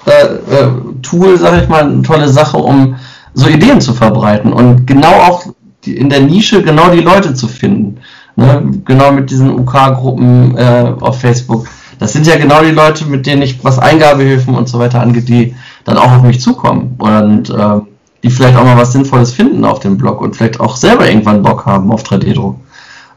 äh, 0.06 0.10
äh, 0.10 0.68
Tool, 1.02 1.36
sage 1.38 1.62
ich 1.62 1.68
mal, 1.68 1.82
eine 1.82 2.02
tolle 2.02 2.28
Sache, 2.28 2.58
um 2.58 2.96
so 3.34 3.48
Ideen 3.48 3.80
zu 3.80 3.92
verbreiten 3.92 4.52
und 4.52 4.86
genau 4.86 5.12
auch 5.12 5.44
die, 5.84 5.96
in 5.96 6.08
der 6.08 6.20
Nische 6.20 6.62
genau 6.62 6.90
die 6.90 7.00
Leute 7.00 7.34
zu 7.34 7.48
finden. 7.48 8.00
Ne? 8.36 8.62
Genau 8.84 9.12
mit 9.12 9.30
diesen 9.30 9.50
UK-Gruppen 9.50 10.56
äh, 10.56 10.92
auf 11.00 11.20
Facebook. 11.20 11.66
Das 11.98 12.12
sind 12.12 12.26
ja 12.26 12.36
genau 12.36 12.62
die 12.62 12.70
Leute, 12.70 13.06
mit 13.06 13.26
denen 13.26 13.42
ich 13.42 13.62
was 13.64 13.78
Eingabehilfen 13.78 14.54
und 14.54 14.68
so 14.68 14.78
weiter 14.78 15.00
angeht, 15.00 15.28
die 15.28 15.54
dann 15.84 15.96
auch 15.96 16.12
auf 16.12 16.22
mich 16.22 16.40
zukommen 16.40 16.96
und 16.98 17.50
äh, 17.50 17.80
die 18.22 18.30
vielleicht 18.30 18.56
auch 18.56 18.64
mal 18.64 18.76
was 18.76 18.92
Sinnvolles 18.92 19.32
finden 19.32 19.64
auf 19.64 19.80
dem 19.80 19.96
Blog 19.96 20.20
und 20.20 20.36
vielleicht 20.36 20.60
auch 20.60 20.76
selber 20.76 21.08
irgendwann 21.08 21.42
Bock 21.42 21.64
haben 21.64 21.90
auf 21.92 22.02
3D-Druck. 22.02 22.56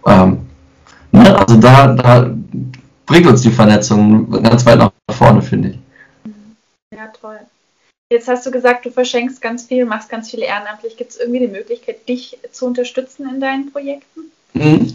Ähm, 0.05 0.39
ne? 1.11 1.37
Also 1.37 1.57
da, 1.57 1.87
da 1.93 2.29
bringt 3.05 3.27
uns 3.27 3.41
die 3.41 3.51
Vernetzung 3.51 4.29
ganz 4.43 4.65
weit 4.65 4.79
nach 4.79 4.91
vorne, 5.11 5.41
finde 5.41 5.69
ich. 5.69 5.79
Ja, 6.95 7.07
toll. 7.19 7.39
Jetzt 8.11 8.27
hast 8.27 8.45
du 8.45 8.51
gesagt, 8.51 8.85
du 8.85 8.91
verschenkst 8.91 9.41
ganz 9.41 9.65
viel, 9.65 9.85
machst 9.85 10.09
ganz 10.09 10.31
viel 10.31 10.41
ehrenamtlich. 10.41 10.97
Gibt 10.97 11.11
es 11.11 11.17
irgendwie 11.17 11.39
die 11.39 11.47
Möglichkeit, 11.47 12.07
dich 12.07 12.39
zu 12.51 12.65
unterstützen 12.65 13.29
in 13.29 13.39
deinen 13.39 13.71
Projekten? 13.71 14.21
Mhm. 14.53 14.93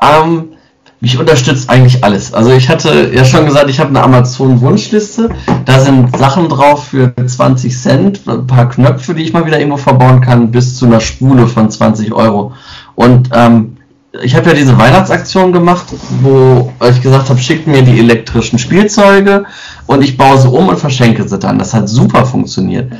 Ähm, 0.00 0.56
mich 1.04 1.18
unterstützt 1.18 1.68
eigentlich 1.68 2.02
alles. 2.02 2.32
Also 2.32 2.50
ich 2.50 2.70
hatte 2.70 3.10
ja 3.14 3.24
schon 3.26 3.44
gesagt, 3.44 3.68
ich 3.68 3.78
habe 3.78 3.90
eine 3.90 4.02
Amazon-Wunschliste. 4.02 5.28
Da 5.66 5.78
sind 5.78 6.16
Sachen 6.16 6.48
drauf 6.48 6.88
für 6.88 7.12
20 7.24 7.78
Cent, 7.78 8.20
ein 8.26 8.46
paar 8.46 8.70
Knöpfe, 8.70 9.14
die 9.14 9.22
ich 9.22 9.34
mal 9.34 9.44
wieder 9.44 9.58
irgendwo 9.58 9.76
verbauen 9.76 10.22
kann, 10.22 10.50
bis 10.50 10.76
zu 10.76 10.86
einer 10.86 11.00
Spule 11.00 11.46
von 11.46 11.70
20 11.70 12.14
Euro. 12.14 12.52
Und 12.94 13.28
ähm, 13.34 13.76
ich 14.22 14.34
habe 14.34 14.48
ja 14.48 14.54
diese 14.54 14.78
Weihnachtsaktion 14.78 15.52
gemacht, 15.52 15.86
wo 16.22 16.72
ich 16.88 17.02
gesagt 17.02 17.28
habe, 17.28 17.38
schickt 17.38 17.66
mir 17.66 17.82
die 17.82 17.98
elektrischen 17.98 18.58
Spielzeuge 18.58 19.44
und 19.86 20.02
ich 20.02 20.16
baue 20.16 20.38
sie 20.38 20.48
um 20.48 20.68
und 20.68 20.78
verschenke 20.78 21.28
sie 21.28 21.38
dann. 21.38 21.58
Das 21.58 21.74
hat 21.74 21.86
super 21.88 22.24
funktioniert. 22.24 22.90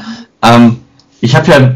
Ähm, 0.42 0.76
ich 1.22 1.34
habe 1.34 1.50
ja 1.50 1.74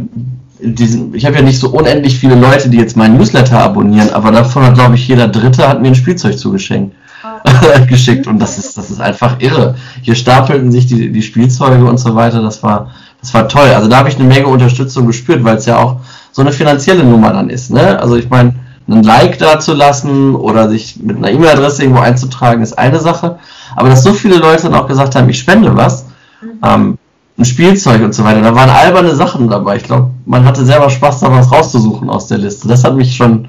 diesen, 0.61 1.14
ich 1.14 1.25
habe 1.25 1.37
ja 1.37 1.42
nicht 1.42 1.59
so 1.59 1.71
unendlich 1.71 2.18
viele 2.18 2.35
Leute, 2.35 2.68
die 2.68 2.79
jetzt 2.79 2.97
meinen 2.97 3.16
Newsletter 3.16 3.59
abonnieren, 3.59 4.11
aber 4.11 4.33
davon 4.33 4.64
hat, 4.64 4.75
glaube 4.75 4.97
ich, 4.97 5.07
jeder 5.07 5.29
Dritte 5.29 5.68
hat 5.68 5.81
mir 5.81 5.88
ein 5.88 5.94
Spielzeug 5.94 6.38
zugeschenkt. 6.38 6.94
Oh. 7.25 7.87
geschickt 7.88 8.29
und 8.29 8.38
das 8.38 8.59
ist, 8.59 8.79
das 8.79 8.90
ist 8.90 9.01
einfach 9.01 9.40
irre. 9.40 9.75
Hier 10.03 10.14
stapelten 10.14 10.71
sich 10.71 10.87
die, 10.87 11.11
die 11.11 11.23
Spielzeuge 11.23 11.85
und 11.85 11.99
so 11.99 12.14
weiter, 12.14 12.42
das 12.42 12.62
war, 12.62 12.92
das 13.21 13.35
war 13.35 13.49
toll. 13.49 13.68
Also 13.75 13.88
da 13.88 13.99
habe 13.99 14.09
ich 14.09 14.16
eine 14.16 14.29
Menge 14.29 14.47
Unterstützung 14.47 15.07
gespürt, 15.07 15.42
weil 15.42 15.57
es 15.57 15.66
ja 15.66 15.79
auch 15.79 15.97
so 16.31 16.42
eine 16.42 16.53
finanzielle 16.53 17.03
Nummer 17.03 17.33
dann 17.33 17.51
ist. 17.51 17.73
Ne? 17.73 18.01
Also 18.01 18.16
ich 18.16 18.31
meine, 18.31 18.55
einen 18.88 19.03
Like 19.03 19.38
da 19.38 19.59
zu 19.59 19.75
lassen 19.75 20.35
oder 20.35 20.68
sich 20.68 20.97
mit 21.03 21.16
einer 21.16 21.31
E-Mail-Adresse 21.31 21.83
irgendwo 21.83 22.01
einzutragen, 22.01 22.62
ist 22.62 22.79
eine 22.79 23.01
Sache. 23.01 23.38
Aber 23.77 23.88
dass 23.88 24.03
so 24.03 24.12
viele 24.12 24.37
Leute 24.37 24.64
dann 24.64 24.75
auch 24.75 24.87
gesagt 24.87 25.14
haben, 25.14 25.29
ich 25.29 25.38
spende 25.38 25.77
was, 25.77 26.07
mhm. 26.40 26.49
ähm, 26.64 26.99
ein 27.38 27.44
Spielzeug 27.44 28.03
und 28.03 28.14
so 28.14 28.24
weiter, 28.24 28.42
da 28.42 28.55
waren 28.55 28.68
alberne 28.68 29.14
Sachen 29.14 29.48
dabei. 29.48 29.77
Ich 29.77 29.85
glaube, 29.85 30.11
man 30.27 30.44
hatte 30.44 30.64
selber 30.64 30.90
Spaß, 30.90 31.20
da 31.20 31.31
was 31.31 31.53
rauszusuchen 31.53 32.11
aus 32.11 32.27
der 32.27 32.38
Liste. 32.38 32.66
Das 32.66 32.83
hat 32.83 32.96
mich 32.96 33.14
schon 33.14 33.48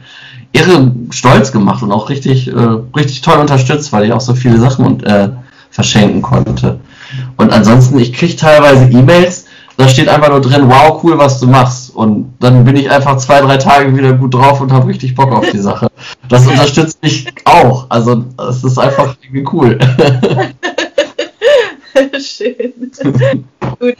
irre 0.51 0.91
stolz 1.09 1.51
gemacht 1.51 1.81
und 1.81 1.91
auch 1.91 2.09
richtig, 2.09 2.47
äh, 2.47 2.77
richtig 2.95 3.21
toll 3.21 3.39
unterstützt, 3.39 3.91
weil 3.91 4.05
ich 4.05 4.13
auch 4.13 4.21
so 4.21 4.35
viele 4.35 4.59
Sachen 4.59 5.03
äh, 5.03 5.29
verschenken 5.71 6.21
konnte. 6.21 6.79
Und 7.37 7.51
ansonsten, 7.51 7.97
ich 7.97 8.13
kriege 8.13 8.35
teilweise 8.35 8.85
E-Mails, 8.85 9.45
da 9.77 9.87
steht 9.87 10.09
einfach 10.09 10.29
nur 10.29 10.41
drin, 10.41 10.63
wow, 10.67 11.01
cool, 11.03 11.17
was 11.17 11.39
du 11.39 11.47
machst. 11.47 11.95
Und 11.95 12.33
dann 12.39 12.65
bin 12.65 12.75
ich 12.75 12.91
einfach 12.91 13.17
zwei, 13.17 13.41
drei 13.41 13.57
Tage 13.57 13.95
wieder 13.95 14.13
gut 14.13 14.33
drauf 14.33 14.61
und 14.61 14.71
habe 14.71 14.87
richtig 14.87 15.15
Bock 15.15 15.31
auf 15.31 15.49
die 15.49 15.57
Sache. 15.57 15.87
Das 16.27 16.45
unterstützt 16.45 17.01
mich 17.01 17.27
auch. 17.45 17.85
Also 17.89 18.25
es 18.49 18.63
ist 18.63 18.77
einfach 18.77 19.15
irgendwie 19.23 19.47
cool. 19.53 19.79
Schön. 22.19 22.91
gut. 23.79 23.95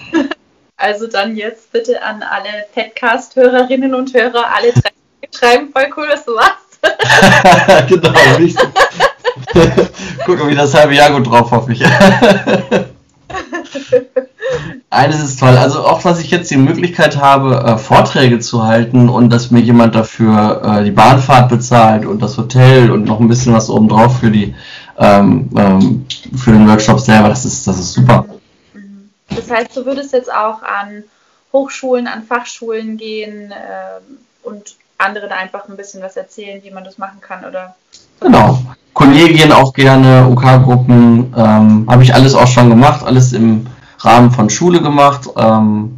Also 0.78 1.08
dann 1.08 1.36
jetzt 1.36 1.72
bitte 1.72 2.02
an 2.02 2.24
alle 2.24 2.66
Podcast-Hörerinnen 2.74 3.94
und 3.94 4.14
Hörer, 4.14 4.46
alle 4.56 4.72
drei 4.72 4.92
schreiben, 5.36 5.70
voll 5.74 5.90
cool, 5.98 6.08
was 6.10 6.26
du 6.26 6.36
machst. 6.36 6.80
genau, 7.90 8.36
richtig. 8.38 8.70
Guck 10.26 10.40
mal, 10.40 10.50
wie 10.50 10.56
das 10.56 10.74
halbe 10.74 10.96
Jahr 10.96 11.12
gut 11.12 11.28
drauf, 11.28 11.52
hoffe 11.52 11.74
ich. 11.74 11.84
Eines 14.90 15.24
ist 15.24 15.40
toll, 15.40 15.56
also 15.58 15.84
auch, 15.84 16.02
dass 16.02 16.20
ich 16.20 16.32
jetzt 16.32 16.50
die 16.50 16.58
Möglichkeit 16.58 17.18
habe, 17.18 17.56
äh, 17.56 17.78
Vorträge 17.78 18.40
zu 18.40 18.66
halten 18.66 19.08
und 19.08 19.30
dass 19.30 19.52
mir 19.52 19.60
jemand 19.60 19.94
dafür 19.96 20.62
äh, 20.64 20.84
die 20.84 20.92
Bahnfahrt 20.92 21.50
bezahlt 21.50 22.06
und 22.06 22.22
das 22.22 22.38
Hotel 22.38 22.90
und 22.90 23.06
noch 23.06 23.20
ein 23.20 23.28
bisschen 23.28 23.54
was 23.54 23.70
obendrauf 23.70 24.20
für 24.20 24.32
die 24.32 24.56
ähm, 24.98 25.50
ähm, 25.56 26.06
für 26.38 26.52
den 26.52 26.68
Workshop 26.68 27.00
selber, 27.00 27.30
das 27.30 27.46
ist, 27.46 27.66
das 27.66 27.80
ist 27.80 27.94
super. 27.94 28.26
Mhm. 28.74 29.10
Das 29.30 29.50
heißt, 29.50 29.76
du 29.78 29.86
würdest 29.86 30.14
jetzt 30.14 30.32
auch 30.32 30.62
an 30.62 31.04
Hochschulen, 31.54 32.08
an 32.08 32.24
Fachschulen 32.24 32.98
gehen 32.98 33.52
äh, 33.52 34.02
und 34.44 34.76
anderen 35.00 35.32
einfach 35.32 35.68
ein 35.68 35.78
bisschen 35.78 36.04
was 36.04 36.16
erzählen, 36.18 36.62
wie 36.64 36.72
man 36.72 36.84
das 36.84 36.98
machen 36.98 37.22
kann, 37.22 37.46
oder? 37.46 37.76
Genau. 38.20 38.60
Kollegien 38.94 39.52
auch 39.52 39.74
gerne, 39.74 40.28
UK-Gruppen, 40.28 41.34
ähm, 41.36 41.88
habe 41.90 42.04
ich 42.04 42.14
alles 42.14 42.36
auch 42.36 42.48
schon 42.48 42.70
gemacht, 42.70 43.06
alles 43.06 43.34
im 43.34 43.66
Rahmen 44.00 44.32
von 44.32 44.50
Schule 44.50 44.82
gemacht, 44.82 45.30
ähm, 45.38 45.98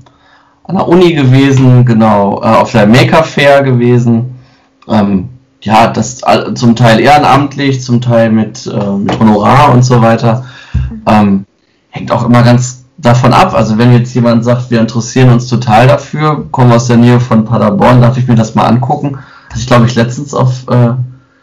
an 0.63 0.75
der 0.75 0.87
Uni 0.87 1.13
gewesen, 1.13 1.83
genau, 1.85 2.41
äh, 2.43 2.45
auf 2.45 2.71
der 2.71 2.85
Maker 2.85 3.23
Fair 3.23 3.63
gewesen. 3.63 4.39
Ähm, 4.87 5.29
ja, 5.61 5.87
das 5.87 6.21
zum 6.55 6.75
Teil 6.75 6.99
ehrenamtlich, 6.99 7.81
zum 7.81 8.01
Teil 8.01 8.31
mit, 8.31 8.65
äh, 8.67 8.91
mit 8.91 9.19
Honorar 9.19 9.71
und 9.71 9.83
so 9.83 10.01
weiter. 10.01 10.45
Ähm, 11.07 11.45
hängt 11.89 12.11
auch 12.11 12.25
immer 12.25 12.43
ganz 12.43 12.80
davon 13.01 13.33
ab. 13.33 13.53
Also 13.53 13.77
wenn 13.77 13.93
jetzt 13.93 14.13
jemand 14.13 14.43
sagt, 14.43 14.71
wir 14.71 14.79
interessieren 14.79 15.29
uns 15.29 15.47
total 15.47 15.87
dafür, 15.87 16.47
kommen 16.51 16.71
aus 16.71 16.87
der 16.87 16.97
Nähe 16.97 17.19
von 17.19 17.45
Paderborn, 17.45 18.01
darf 18.01 18.17
ich 18.17 18.27
mir 18.27 18.35
das 18.35 18.55
mal 18.55 18.65
angucken. 18.65 19.17
Hatte 19.49 19.59
ich 19.59 19.67
glaube 19.67 19.85
ich 19.87 19.95
letztens 19.95 20.33
auf 20.33 20.67
äh, 20.69 20.91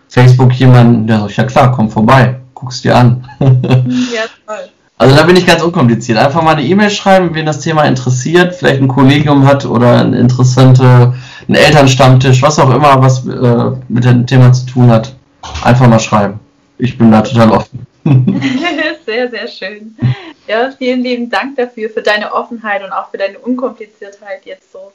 Facebook 0.09 0.53
jemanden, 0.55 1.07
der 1.07 1.21
sagt, 1.21 1.37
ja 1.37 1.45
klar, 1.45 1.73
komm 1.73 1.91
vorbei, 1.91 2.37
guck's 2.55 2.83
dir 2.83 2.97
an. 2.97 3.25
ja, 3.41 4.23
toll. 4.47 4.57
Also 5.01 5.15
da 5.15 5.23
bin 5.23 5.37
ich 5.37 5.47
ganz 5.47 5.63
unkompliziert. 5.63 6.19
Einfach 6.19 6.43
mal 6.43 6.57
eine 6.57 6.65
E-Mail 6.65 6.91
schreiben, 6.91 7.33
wen 7.33 7.47
das 7.47 7.61
Thema 7.61 7.85
interessiert, 7.85 8.53
vielleicht 8.53 8.83
ein 8.83 8.89
Kollegium 8.89 9.47
hat 9.47 9.65
oder 9.65 10.01
ein 10.01 10.13
interessante, 10.13 11.15
ein 11.49 11.55
Elternstammtisch, 11.55 12.43
was 12.43 12.59
auch 12.59 12.75
immer, 12.75 13.01
was 13.01 13.25
äh, 13.25 13.71
mit 13.89 14.05
dem 14.05 14.27
Thema 14.27 14.53
zu 14.53 14.67
tun 14.67 14.91
hat. 14.91 15.15
Einfach 15.63 15.87
mal 15.87 16.01
schreiben. 16.01 16.41
Ich 16.79 16.99
bin 16.99 17.13
da 17.13 17.23
total 17.23 17.53
offen. 17.53 17.87
sehr, 19.07 19.31
sehr 19.31 19.47
schön. 19.47 19.97
Ja, 20.49 20.71
vielen 20.71 21.03
lieben 21.03 21.29
Dank 21.29 21.57
dafür, 21.57 21.91
für 21.91 22.03
deine 22.03 22.33
Offenheit 22.33 22.83
und 22.83 22.91
auch 22.91 23.11
für 23.11 23.19
deine 23.19 23.39
Unkompliziertheit 23.39 24.45
jetzt 24.45 24.73
so. 24.73 24.93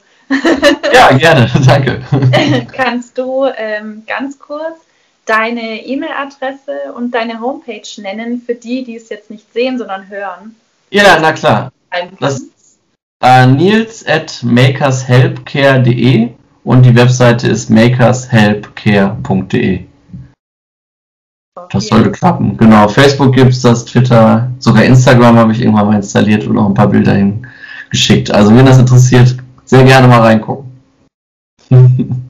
ja, 0.92 1.16
gerne, 1.16 1.48
danke. 1.66 2.02
Kannst 2.72 3.16
du 3.16 3.46
ähm, 3.56 4.02
ganz 4.06 4.38
kurz 4.38 4.80
deine 5.26 5.86
E-Mail-Adresse 5.86 6.92
und 6.94 7.14
deine 7.14 7.40
Homepage 7.40 7.88
nennen 7.98 8.42
für 8.44 8.54
die, 8.54 8.84
die 8.84 8.96
es 8.96 9.08
jetzt 9.08 9.30
nicht 9.30 9.50
sehen, 9.52 9.78
sondern 9.78 10.08
hören? 10.08 10.56
Ja, 10.90 11.18
na 11.20 11.32
klar. 11.32 11.72
Das 12.18 12.42
äh, 13.22 13.46
nils 13.46 14.04
at 14.06 14.40
makershelpcare.de 14.42 16.30
und 16.64 16.82
die 16.84 16.96
Webseite 16.96 17.48
ist 17.48 17.70
makershelpcare.de. 17.70 19.84
Das 21.70 21.86
sollte 21.86 22.10
klappen. 22.10 22.56
Genau, 22.56 22.88
Facebook 22.88 23.32
gibt 23.34 23.52
es 23.52 23.62
das, 23.62 23.84
Twitter, 23.84 24.50
sogar 24.58 24.84
Instagram 24.84 25.38
habe 25.38 25.52
ich 25.52 25.60
irgendwann 25.60 25.86
mal 25.86 25.96
installiert 25.96 26.44
und 26.46 26.58
auch 26.58 26.66
ein 26.66 26.74
paar 26.74 26.88
Bilder 26.88 27.14
hingeschickt. 27.14 28.32
Also 28.32 28.54
wenn 28.56 28.66
das 28.66 28.78
interessiert, 28.78 29.36
sehr 29.64 29.84
gerne 29.84 30.08
mal 30.08 30.20
reingucken. 30.20 30.72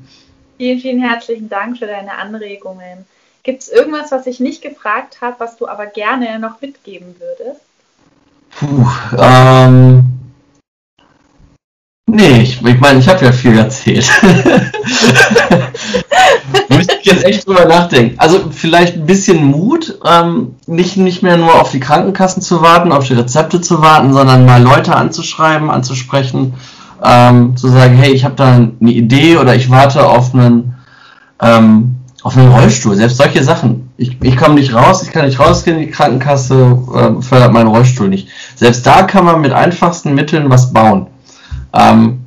Vielen, 0.57 0.79
vielen 0.79 1.03
herzlichen 1.03 1.49
Dank 1.49 1.79
für 1.79 1.87
deine 1.87 2.17
Anregungen. 2.17 3.07
Gibt 3.43 3.63
es 3.63 3.69
irgendwas, 3.69 4.13
was 4.13 4.27
ich 4.27 4.39
nicht 4.39 4.63
gefragt 4.63 5.21
habe, 5.21 5.35
was 5.39 5.57
du 5.57 5.67
aber 5.67 5.87
gerne 5.87 6.39
noch 6.39 6.61
mitgeben 6.61 7.17
würdest? 7.19 7.61
Puh, 8.51 8.87
ähm, 9.19 10.05
Nee, 12.07 12.43
ich 12.43 12.61
meine, 12.61 12.75
ich, 12.75 12.81
mein, 12.81 12.99
ich 12.99 13.09
habe 13.09 13.25
ja 13.25 13.33
viel 13.33 13.57
erzählt. 13.59 14.07
Müsste 16.69 16.97
ich 17.01 17.07
jetzt 17.07 17.25
echt 17.25 17.47
drüber 17.47 17.65
nachdenken. 17.65 18.19
Also 18.19 18.51
vielleicht 18.51 18.97
ein 18.97 19.07
bisschen 19.07 19.43
Mut, 19.45 19.99
ähm, 20.05 20.55
nicht, 20.67 20.99
nicht 20.99 21.23
mehr 21.23 21.39
nur 21.39 21.59
auf 21.59 21.71
die 21.71 21.81
Krankenkassen 21.81 22.43
zu 22.43 22.61
warten, 22.61 22.93
auf 22.93 23.07
die 23.07 23.15
Rezepte 23.15 23.63
zu 23.63 23.81
warten, 23.81 24.13
sondern 24.13 24.45
mal 24.45 24.63
Leute 24.63 24.95
anzuschreiben, 24.95 25.71
anzusprechen, 25.71 26.53
ähm, 27.03 27.57
zu 27.57 27.69
sagen, 27.69 27.97
hey, 27.97 28.13
ich 28.13 28.25
habe 28.27 28.35
da 28.35 28.53
eine 28.53 28.71
Idee 28.81 29.39
oder 29.39 29.55
ich 29.55 29.71
warte 29.71 30.07
auf 30.07 30.35
einen, 30.35 30.75
ähm, 31.41 31.97
auf 32.23 32.37
einen 32.37 32.53
Rollstuhl. 32.53 32.97
Selbst 32.97 33.17
solche 33.17 33.43
Sachen. 33.43 33.89
Ich, 33.97 34.19
ich 34.23 34.37
komme 34.37 34.57
nicht 34.57 34.75
raus, 34.75 35.03
ich 35.03 35.11
kann 35.11 35.25
nicht 35.25 35.41
rausgehen, 35.41 35.79
die 35.79 35.91
Krankenkasse 35.91 36.79
äh, 36.95 37.23
fördert 37.23 37.53
meinen 37.53 37.69
Rollstuhl 37.69 38.09
nicht. 38.09 38.29
Selbst 38.57 38.87
da 38.87 39.05
kann 39.05 39.25
man 39.25 39.41
mit 39.41 39.53
einfachsten 39.53 40.15
Mitteln 40.15 40.51
was 40.51 40.71
bauen. 40.73 41.07
Ähm, 41.75 42.21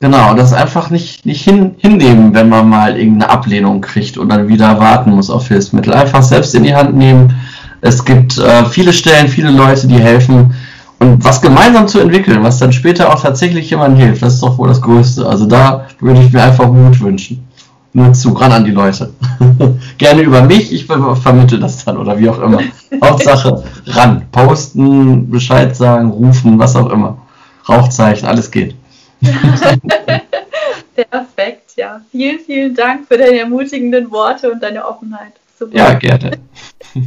genau, 0.00 0.34
das 0.34 0.52
einfach 0.52 0.90
nicht, 0.90 1.26
nicht 1.26 1.42
hin, 1.42 1.74
hinnehmen, 1.78 2.34
wenn 2.34 2.48
man 2.48 2.68
mal 2.68 2.96
irgendeine 2.96 3.30
Ablehnung 3.30 3.80
kriegt 3.80 4.16
und 4.16 4.28
dann 4.28 4.48
wieder 4.48 4.78
warten 4.78 5.10
muss 5.10 5.30
auf 5.30 5.48
Hilfsmittel. 5.48 5.92
Einfach 5.92 6.22
selbst 6.22 6.54
in 6.54 6.62
die 6.62 6.74
Hand 6.74 6.94
nehmen. 6.94 7.34
Es 7.80 8.04
gibt 8.04 8.38
äh, 8.38 8.64
viele 8.66 8.92
Stellen, 8.92 9.28
viele 9.28 9.50
Leute, 9.50 9.88
die 9.88 9.98
helfen. 9.98 10.54
Und 11.00 11.24
was 11.24 11.42
gemeinsam 11.42 11.88
zu 11.88 11.98
entwickeln, 11.98 12.44
was 12.44 12.58
dann 12.58 12.72
später 12.72 13.12
auch 13.12 13.20
tatsächlich 13.20 13.68
jemandem 13.70 14.00
hilft, 14.00 14.22
das 14.22 14.34
ist 14.34 14.42
doch 14.42 14.56
wohl 14.56 14.68
das 14.68 14.80
Größte. 14.80 15.26
Also 15.26 15.46
da 15.46 15.86
würde 15.98 16.20
ich 16.20 16.32
mir 16.32 16.44
einfach 16.44 16.70
Mut 16.70 17.00
wünschen. 17.00 17.44
Nur 17.92 18.12
zu, 18.12 18.32
ran 18.32 18.52
an 18.52 18.64
die 18.64 18.70
Leute. 18.70 19.12
Gerne 19.98 20.22
über 20.22 20.42
mich, 20.42 20.72
ich 20.72 20.86
vermittle 20.86 21.58
das 21.58 21.84
dann 21.84 21.96
oder 21.96 22.18
wie 22.18 22.30
auch 22.30 22.40
immer. 22.40 22.60
Hauptsache 23.04 23.64
ran. 23.86 24.22
Posten, 24.30 25.28
Bescheid 25.28 25.74
sagen, 25.76 26.10
rufen, 26.10 26.58
was 26.58 26.76
auch 26.76 26.88
immer. 26.90 27.18
Rauchzeichen, 27.68 28.28
alles 28.28 28.50
geht. 28.50 28.76
Perfekt, 30.94 31.76
ja. 31.76 32.04
Vielen, 32.10 32.40
vielen 32.40 32.74
Dank 32.74 33.06
für 33.08 33.16
deine 33.16 33.38
ermutigenden 33.38 34.10
Worte 34.10 34.50
und 34.50 34.62
deine 34.62 34.86
Offenheit. 34.86 35.32
Super. 35.58 35.76
Ja, 35.76 35.94
gerne. 35.94 36.38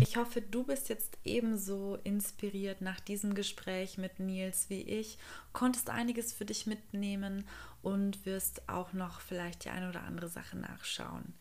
Ich 0.01 0.17
hoffe, 0.17 0.41
du 0.41 0.63
bist 0.63 0.89
jetzt 0.89 1.15
ebenso 1.23 1.99
inspiriert 2.03 2.81
nach 2.81 2.99
diesem 2.99 3.35
Gespräch 3.35 3.99
mit 3.99 4.19
Nils 4.19 4.65
wie 4.69 4.81
ich, 4.81 5.19
konntest 5.53 5.91
einiges 5.91 6.33
für 6.33 6.45
dich 6.45 6.65
mitnehmen 6.65 7.45
und 7.83 8.25
wirst 8.25 8.67
auch 8.67 8.93
noch 8.93 9.19
vielleicht 9.19 9.65
die 9.65 9.69
eine 9.69 9.89
oder 9.89 10.01
andere 10.01 10.27
Sache 10.27 10.57
nachschauen. 10.57 11.35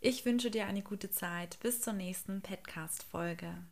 Ich 0.00 0.26
wünsche 0.26 0.50
dir 0.50 0.66
eine 0.66 0.82
gute 0.82 1.08
Zeit. 1.10 1.58
Bis 1.62 1.80
zur 1.80 1.92
nächsten 1.92 2.42
Podcast-Folge. 2.42 3.54